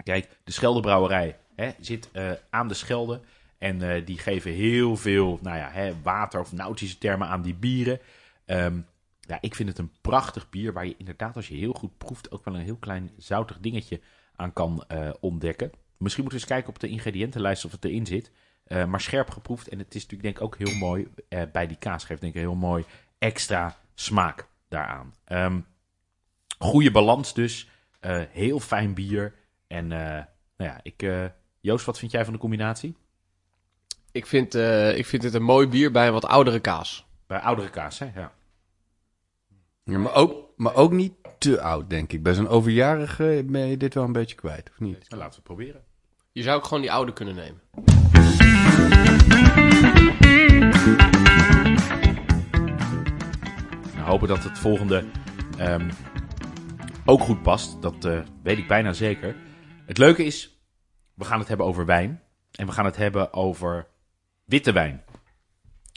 [0.04, 3.20] Kijk, de Scheldebrouwerij hè, zit eh, aan de Schelde.
[3.58, 7.54] En eh, die geven heel veel nou ja, hè, water of nautische termen aan die
[7.54, 8.00] bieren.
[8.44, 8.80] Ehm,
[9.20, 12.30] ja, ik vind het een prachtig bier waar je inderdaad, als je heel goed proeft,
[12.30, 14.00] ook wel een heel klein zoutig dingetje
[14.36, 14.84] aan kan
[15.20, 15.70] ontdekken.
[16.02, 18.30] Misschien moeten we eens kijken op de ingrediëntenlijst of het erin zit.
[18.64, 19.68] Eh, maar scherp geproefd.
[19.68, 22.04] En het is natuurlijk denk ik ook heel mooi eh, bij die kaas.
[22.04, 22.84] Geeft denk ik een heel mooi
[23.18, 25.14] extra smaak daaraan.
[25.24, 25.60] Ehm
[26.58, 27.68] goede balans dus.
[28.00, 29.34] Eh, heel fijn bier.
[29.66, 30.24] En eh,
[30.56, 31.24] nou ja, ik, eh,
[31.60, 32.96] Joost, wat vind jij van de combinatie?
[34.12, 37.06] Ik vind, eh, ik vind het een mooi bier bij een wat oudere kaas.
[37.26, 38.10] Bij oudere kaas, hè?
[38.14, 38.32] Ja.
[39.84, 42.22] Ja, maar, ook, maar ook niet te oud, denk ik.
[42.22, 45.08] Bij zo'n overjarige ben je dit wel een beetje kwijt, of niet?
[45.08, 45.84] Nou, laten we het proberen.
[46.34, 47.60] Je zou ook gewoon die oude kunnen nemen.
[53.94, 55.04] Nou, hopen dat het volgende
[55.58, 55.90] ehm,
[57.04, 57.82] ook goed past.
[57.82, 59.36] Dat eh, weet ik bijna zeker.
[59.86, 60.62] Het leuke is,
[61.14, 62.22] we gaan het hebben over wijn.
[62.52, 63.86] En we gaan het hebben over
[64.44, 65.04] witte wijn.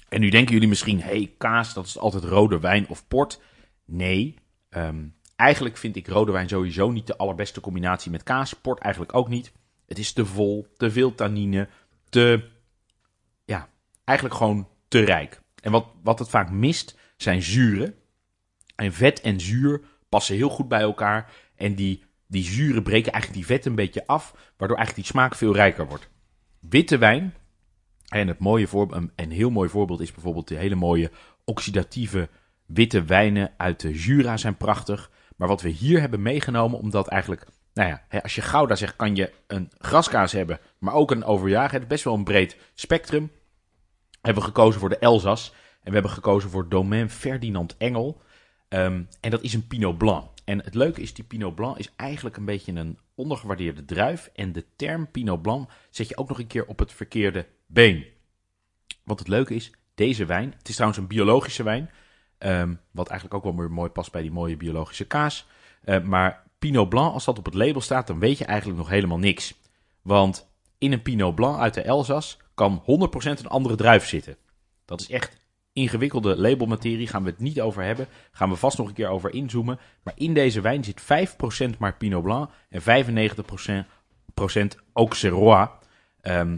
[0.09, 3.41] En nu denken jullie misschien, hey, kaas, dat is altijd rode wijn of port.
[3.85, 4.35] Nee,
[4.69, 8.53] ehm, eigenlijk vind ik rode wijn sowieso niet de allerbeste combinatie met kaas.
[8.53, 9.51] Port eigenlijk ook niet.
[9.87, 11.67] Het is te vol, te veel tannine,
[12.09, 12.49] te,
[13.45, 13.69] ja,
[14.03, 15.41] eigenlijk gewoon te rijk.
[15.61, 17.95] En wat, wat het vaak mist, zijn zuren.
[18.75, 21.31] En vet en zuur passen heel goed bij elkaar.
[21.55, 25.35] En die, die zuren breken eigenlijk die vet een beetje af, waardoor eigenlijk die smaak
[25.35, 26.09] veel rijker wordt.
[26.59, 27.33] Witte wijn,
[28.07, 31.11] en het mooie voor, een, een heel mooi voorbeeld is bijvoorbeeld de hele mooie
[31.43, 32.29] oxidatieve
[32.65, 35.11] witte wijnen uit de Jura zijn prachtig.
[35.35, 37.45] Maar wat we hier hebben meegenomen, omdat eigenlijk,
[37.75, 41.25] nou ja, als je Gouda zegt, kan je een graskaas hebben, maar ook een
[41.71, 43.31] is best wel een breed spectrum.
[44.21, 45.53] Hebben we gekozen voor de Elzas.
[45.53, 48.21] En we hebben gekozen voor Domaine Ferdinand Engel.
[48.69, 50.29] Ehm, en dat is een Pinot Blanc.
[50.45, 54.29] En het leuke is, die Pinot Blanc is eigenlijk een beetje een ondergewaardeerde druif.
[54.33, 58.05] En de term Pinot Blanc zet je ook nog een keer op het verkeerde been.
[59.03, 61.89] Wat het leuke is, deze wijn, het is trouwens een biologische wijn.
[62.37, 65.47] ehm, wat eigenlijk ook wel weer mooi past bij die mooie biologische kaas.
[65.83, 68.89] Eh, maar Pinot Blanc, als dat op het label staat, dan weet je eigenlijk nog
[68.89, 69.53] helemaal niks.
[70.01, 70.47] Want
[70.77, 72.85] in een Pinot Blanc uit de Elzas kan 100%
[73.23, 74.37] een andere druif zitten.
[74.85, 75.37] Dat is echt
[75.73, 78.07] ingewikkelde labelmaterie, gaan we het niet over hebben.
[78.31, 79.79] Gaan we vast nog een keer over inzoomen.
[80.03, 83.87] Maar in deze wijn zit 5% maar Pinot Blanc en 95%
[84.33, 85.67] procent Auxerrois.
[86.21, 86.57] Ehm,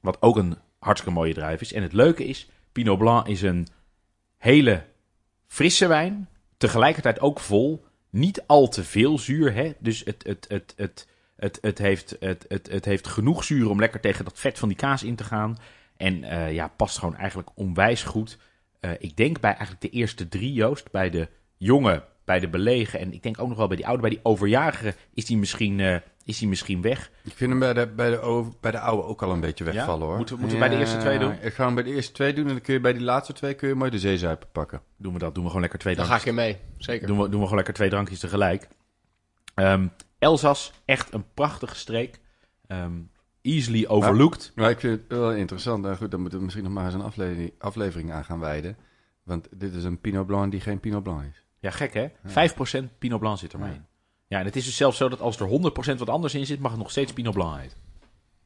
[0.00, 1.72] wat ook een hartstikke mooie druif is.
[1.72, 3.66] En het leuke is, Pinot Blanc is een
[4.36, 4.84] hele
[5.46, 6.28] frisse wijn.
[6.56, 7.86] Tegelijkertijd ook vol.
[8.18, 9.54] Niet al te veel zuur.
[9.54, 9.72] Hè?
[9.78, 11.06] Dus het, het, het, het,
[11.36, 14.68] het, het, heeft, het, het, het heeft genoeg zuur om lekker tegen dat vet van
[14.68, 15.58] die kaas in te gaan.
[15.96, 18.38] En eh, ja, past gewoon eigenlijk onwijs goed.
[18.80, 20.90] Eh, ik denk bij eigenlijk de eerste drie, Joost.
[20.90, 24.00] Bij de jonge, bij de belegen en ik denk ook nog wel bij die oude.
[24.02, 25.96] Bij die overjarige is die misschien, eh,
[26.28, 27.10] is die misschien weg.
[27.24, 29.64] Ik vind hem bij de, bij, de, over- bij de oude ook al een beetje
[29.64, 30.16] wegvallen hoor.
[30.16, 31.32] Moeten we- moeten we bij de eerste twee doen?
[31.40, 33.32] Ik ga hem bij de eerste twee doen en dan kun je bij die laatste
[33.32, 34.80] twee kun je mooi de zeezuipen pakken.
[34.96, 35.34] Doen we dat?
[35.34, 36.16] Doen we gewoon lekker twee drankjes.
[36.18, 37.06] ga ik in mee, zeker.
[37.06, 38.68] Doen we, doen we gewoon lekker twee drankjes tegelijk.
[39.54, 39.86] Ehm
[40.18, 42.20] Elzas, echt een prachtige streek.
[42.66, 42.92] Ehm,
[43.42, 44.52] easily overlooked.
[44.54, 45.82] Maar ik vind het wel interessant.
[45.82, 48.76] Nou goed, dan moeten we misschien nog maar eens een aflevering, aflevering aan gaan wijden.
[49.22, 51.42] Want dit is een Pinot Blanc die geen Pinot Blanc is.
[51.60, 52.08] Ja, gek hè?
[52.24, 53.74] 5% Pinot Blanc zit er maar Ja.
[53.74, 53.84] in.
[54.28, 55.48] Ja, en het is dus zelfs zo dat als er
[55.94, 57.70] 100% wat anders in zit, mag het nog steeds Pinot Blanc.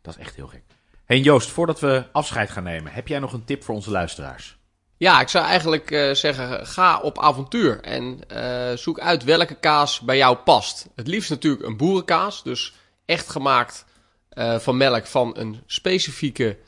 [0.02, 0.62] Dat is echt heel gek.
[1.04, 4.56] Hey Joost, voordat we afscheid gaan nemen, heb jij nog een tip voor onze luisteraars?
[4.96, 10.00] Ja, ik zou eigenlijk eh, zeggen, ga op avontuur en eh, zoek uit welke kaas
[10.00, 10.88] bij jou past.
[10.94, 12.74] Het liefst natuurlijk een boerenkaas, dus
[13.04, 13.84] echt gemaakt
[14.28, 16.58] eh, van melk van een specifieke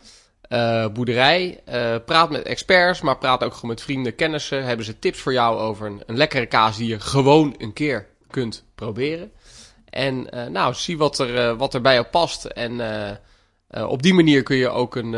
[0.93, 1.62] boerderij.
[2.05, 4.65] Praat met experts, maar praat ook gewoon met vrienden, kennissen.
[4.65, 8.07] Hebben ze tips voor jou over een, een lekkere kaas die je gewoon een keer
[8.35, 9.30] kunt proberen.
[9.91, 12.80] En eh, nou, zie wat er, eh, wat er bij jou past en...
[12.80, 13.16] eh,
[13.89, 15.12] op die manier kun je ook een,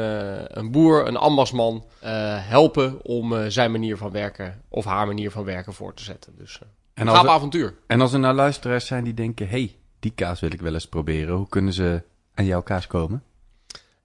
[0.59, 2.11] een boer, een ambachtsman eh,
[2.49, 6.33] helpen om zijn manier van werken of haar manier van werken voor te zetten.
[6.39, 6.61] Dus
[6.95, 7.75] En ga als, op er, avontuur.
[7.87, 9.49] en als er nou luisteraars zijn die denken...
[9.49, 11.35] hey, die kaas wil ik wel eens proberen.
[11.35, 12.03] Hoe kunnen ze
[12.35, 13.23] aan jouw kaas komen?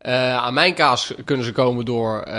[0.01, 2.33] Eh, aan mijn kaas kunnen ze komen door eh,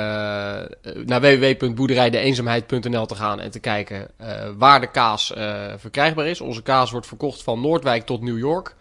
[1.05, 5.33] naar www.boerderijdeeenzaamheid.nl te gaan en te kijken eh, waar de kaas
[5.77, 6.41] verkrijgbaar is.
[6.41, 8.75] Onze kaas wordt verkocht van Noordwijk tot New York.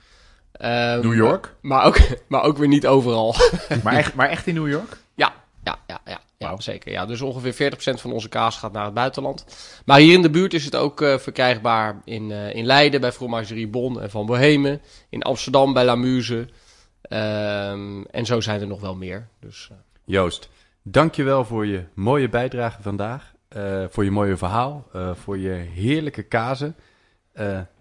[0.52, 1.56] Ehm, New York?
[1.62, 3.36] Maar ook, maar ook weer niet overal.
[3.84, 4.98] maar, echt, maar echt in New York?
[5.16, 6.92] Ja, ja, ja, ja, ja zeker.
[6.92, 9.46] Ja, dus ongeveer 40% van onze kaas gaat naar het buitenland.
[9.86, 14.02] Maar hier in de buurt is het ook verkrijgbaar in, in Leiden bij Fromagerie Bon
[14.02, 14.82] en Van Bohemen.
[15.10, 15.96] In Amsterdam bij La
[17.12, 19.28] Ehm, en zo zijn er nog wel meer.
[19.40, 20.50] Dus eh, Joost,
[20.82, 23.34] dankjewel voor je mooie bijdrage vandaag.
[23.48, 24.88] eh, voor je mooie verhaal.
[24.94, 26.76] eh, voor je heerlijke kazen.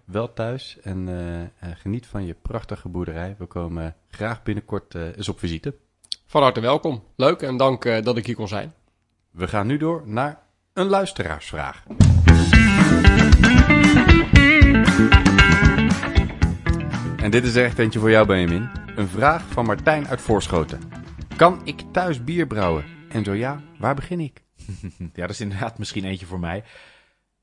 [0.05, 1.07] Wel thuis en
[1.59, 3.35] geniet van je prachtige boerderij.
[3.37, 5.73] We komen graag binnenkort eens op visite.
[6.25, 7.03] van harte welkom.
[7.15, 8.73] Leuk en dank dat ik hier kon zijn.
[9.31, 10.39] We gaan nu door naar
[10.73, 11.83] een luisteraarsvraag.
[17.17, 18.69] En dit is er echt eentje voor jou, Benjamin.
[19.01, 20.79] Een vraag van Martijn uit Voorschoten.
[21.35, 22.85] Kan ik thuis bier brouwen?
[23.09, 24.43] En zo ja, waar begin ik?
[25.13, 26.63] Ja, dat is inderdaad misschien eentje voor mij.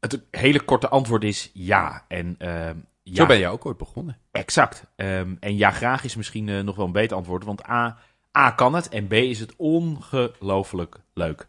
[0.01, 2.05] Het hele korte antwoord is ja.
[2.09, 4.19] En ehm, ja, Zo ben je ook ooit begonnen.
[4.31, 4.85] Exact.
[4.97, 7.45] Ehm, en ja, graag is misschien eh, nog wel een beter antwoord.
[7.45, 7.99] Want A,
[8.39, 11.49] A kan het en B is het ongelooflijk leuk.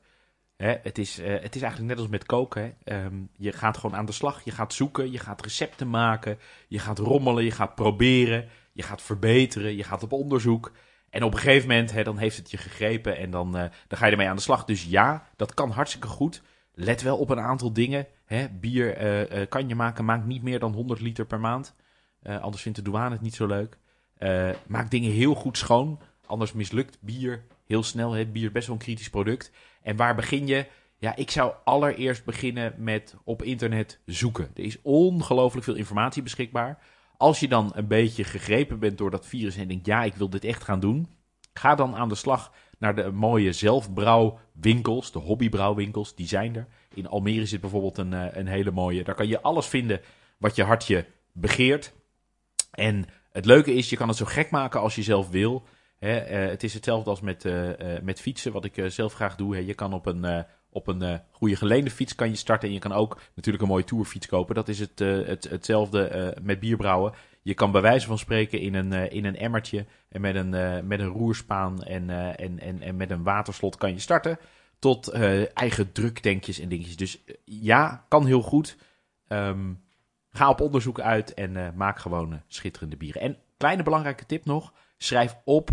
[0.58, 2.62] Hè, het, is, eh, het is eigenlijk net als met koken.
[2.62, 2.96] Hè.
[2.96, 4.42] Ehm, je gaat gewoon aan de slag.
[4.44, 5.12] Je gaat zoeken.
[5.12, 6.40] Je gaat recepten maken.
[6.68, 7.44] Je gaat rommelen.
[7.44, 8.50] Je gaat proberen.
[8.80, 9.76] Je gaat verbeteren.
[9.76, 10.72] Je gaat op onderzoek.
[11.10, 13.98] En op een gegeven moment, hè, dan heeft het je gegrepen en dan, eh, dan
[13.98, 14.66] ga je ermee aan de slag.
[14.66, 16.42] Dus ja, dat kan hartstikke goed.
[16.74, 18.08] Let wel op een aantal dingen.
[18.26, 18.50] Hè.
[18.50, 21.76] Bier eh, eh, kan je maken, maak niet meer dan 100 liter per maand.
[22.24, 23.78] Anders vindt de douane het niet zo leuk.
[24.68, 26.00] Maak dingen heel goed schoon.
[26.26, 28.12] Anders mislukt bier heel snel.
[28.12, 28.26] Hè.
[28.26, 29.52] Bier is best wel een kritisch product.
[29.82, 30.66] En waar begin je?
[30.98, 34.52] Ja, ik zou allereerst beginnen met op internet zoeken.
[34.56, 36.80] Er is ongelooflijk veel informatie beschikbaar.
[37.20, 40.30] Als je dan een beetje gegrepen bent door dat virus en denkt: ja, ik wil
[40.30, 41.08] dit echt gaan doen.
[41.54, 46.68] Ga dan aan de slag naar de mooie zelfbrouwwinkels, de hobbybrouwwinkels, die zijn er.
[46.94, 49.04] In Almere zit bijvoorbeeld een, eh, een hele mooie.
[49.04, 50.02] Daar kan je alles vinden
[50.38, 51.94] wat je hartje begeert.
[52.72, 55.64] En het leuke is, je kan het zo gek maken als je zelf wil.
[56.00, 59.66] Eh, het is hetzelfde als met, eh, met fietsen, wat ik zelf graag doe.
[59.66, 62.68] Je kan op een, op een eh, goede geleende fiets kan je starten.
[62.68, 64.56] En je kan ook natuurlijk een mooie tourfiets kopen.
[64.56, 67.14] Dat is het, eh, het, hetzelfde eh, met bierbrouwen.
[67.42, 70.50] Je kan bij wijze van spreken in een, in een emmertje en met een,
[70.88, 74.40] met een roerspaan en, en, en, en met een waterslot kan je starten.
[74.80, 75.12] Tot
[75.54, 76.96] eigen druktankjes en dingetjes.
[76.96, 78.78] Dus ja, kan heel goed.
[79.28, 79.74] Ehm,
[80.30, 83.22] ga op onderzoek uit en maak gewoon schitterende bieren.
[83.22, 85.70] En kleine belangrijke tip nog: schrijf op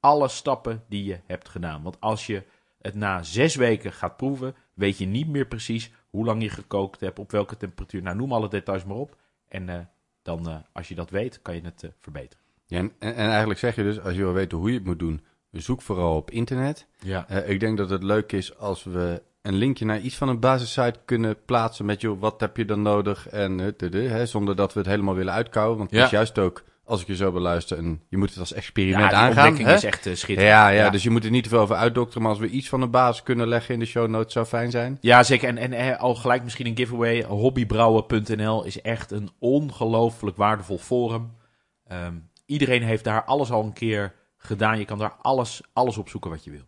[0.00, 1.82] alle stappen die je hebt gedaan.
[1.82, 2.42] Want als je
[2.80, 7.00] het na zes weken gaat proeven, weet je niet meer precies hoe lang je gekookt
[7.00, 8.02] hebt, op welke temperatuur.
[8.02, 9.16] Nou, noem alle details maar op.
[9.48, 9.78] En eh,
[10.22, 12.44] dan, eh, als je dat weet, kan je het eh, verbeteren.
[12.66, 14.98] Ja, en, en eigenlijk zeg je dus, als je wil weten hoe je het moet
[14.98, 16.86] doen, zoek vooral op internet.
[17.00, 17.28] Ja.
[17.28, 20.98] Ik denk dat het leuk is als we een linkje naar iets van een basissite
[21.04, 23.28] kunnen plaatsen met, joh, wat heb je dan nodig?
[23.28, 23.58] En,
[23.90, 25.78] hè, zonder dat we het helemaal willen uitkouwen.
[25.78, 26.04] Want het Ja.
[26.04, 29.16] is juist ook als ik je zo beluister, een, je moet het als experiment Ja,
[29.16, 29.56] aangaan.
[29.56, 29.74] hè?
[29.74, 30.54] is echt eh, schitterend.
[30.54, 32.22] ja, ja, dus je moet er niet te veel over uitdokteren.
[32.22, 34.70] Maar als we iets van de basis kunnen leggen in de show notes, zou fijn
[34.70, 34.98] zijn.
[35.00, 35.48] Ja, zeker.
[35.48, 37.22] En, en eh, al gelijk misschien een giveaway.
[37.24, 41.32] Hobbybrouwen.nl is echt een ongelooflijk waardevol forum.
[41.86, 42.14] Ehm,
[42.46, 44.78] iedereen heeft daar alles al een keer gedaan.
[44.78, 46.60] Je kan daar alles, alles opzoeken wat je wil.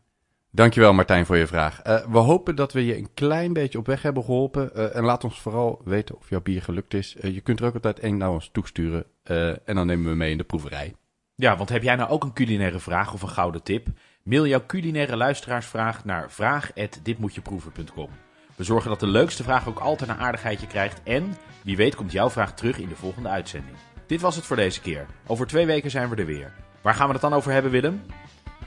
[0.50, 1.80] Dankjewel Martijn voor je vraag.
[1.82, 4.74] Eh, we hopen dat we je een klein beetje op weg hebben geholpen.
[4.74, 7.16] Eh, en laat ons vooral weten of jouw bier gelukt is.
[7.22, 9.04] Je kunt er ook altijd één naar ons toesturen.
[9.22, 10.94] Eh, en dan nemen we mee in de proeverij.
[11.34, 13.86] Ja, want heb jij nou ook een culinaire vraag of een gouden tip?
[14.22, 18.08] Mail jouw culinaire luisteraarsvraag naar vraag@ditmoetjeproeven.com.
[18.56, 21.00] We zorgen dat de leukste vraag ook altijd een aardigheidje krijgt.
[21.02, 23.76] En wie weet komt jouw vraag terug in de volgende uitzending.
[24.06, 25.06] Dit was het voor deze keer.
[25.26, 26.52] Over twee weken zijn we er weer.
[26.80, 28.02] Waar gaan we het dan over hebben, Willem?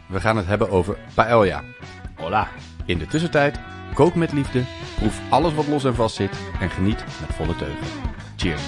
[0.08, 1.64] We gaan het hebben over paella.
[2.16, 2.48] Hola.
[2.86, 3.60] In de tussentijd,
[3.94, 4.64] kook met liefde,
[4.96, 7.88] proef alles wat los en vast zit en geniet met volle teugen.
[8.36, 8.64] Cheers.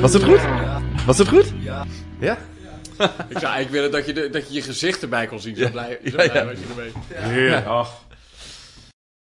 [0.00, 0.40] Was het goed?
[1.06, 1.52] Was het goed?
[1.58, 1.86] Ja.
[2.20, 2.38] Ja?
[3.28, 5.56] Ik zou eigenlijk willen dat je, de, dat je je gezicht erbij kon zien.
[5.56, 6.44] Zo blij, zo Ja, blij ja.
[6.44, 6.92] was je ermee.
[7.32, 7.66] Heerlijk.
[7.66, 7.90] Ach.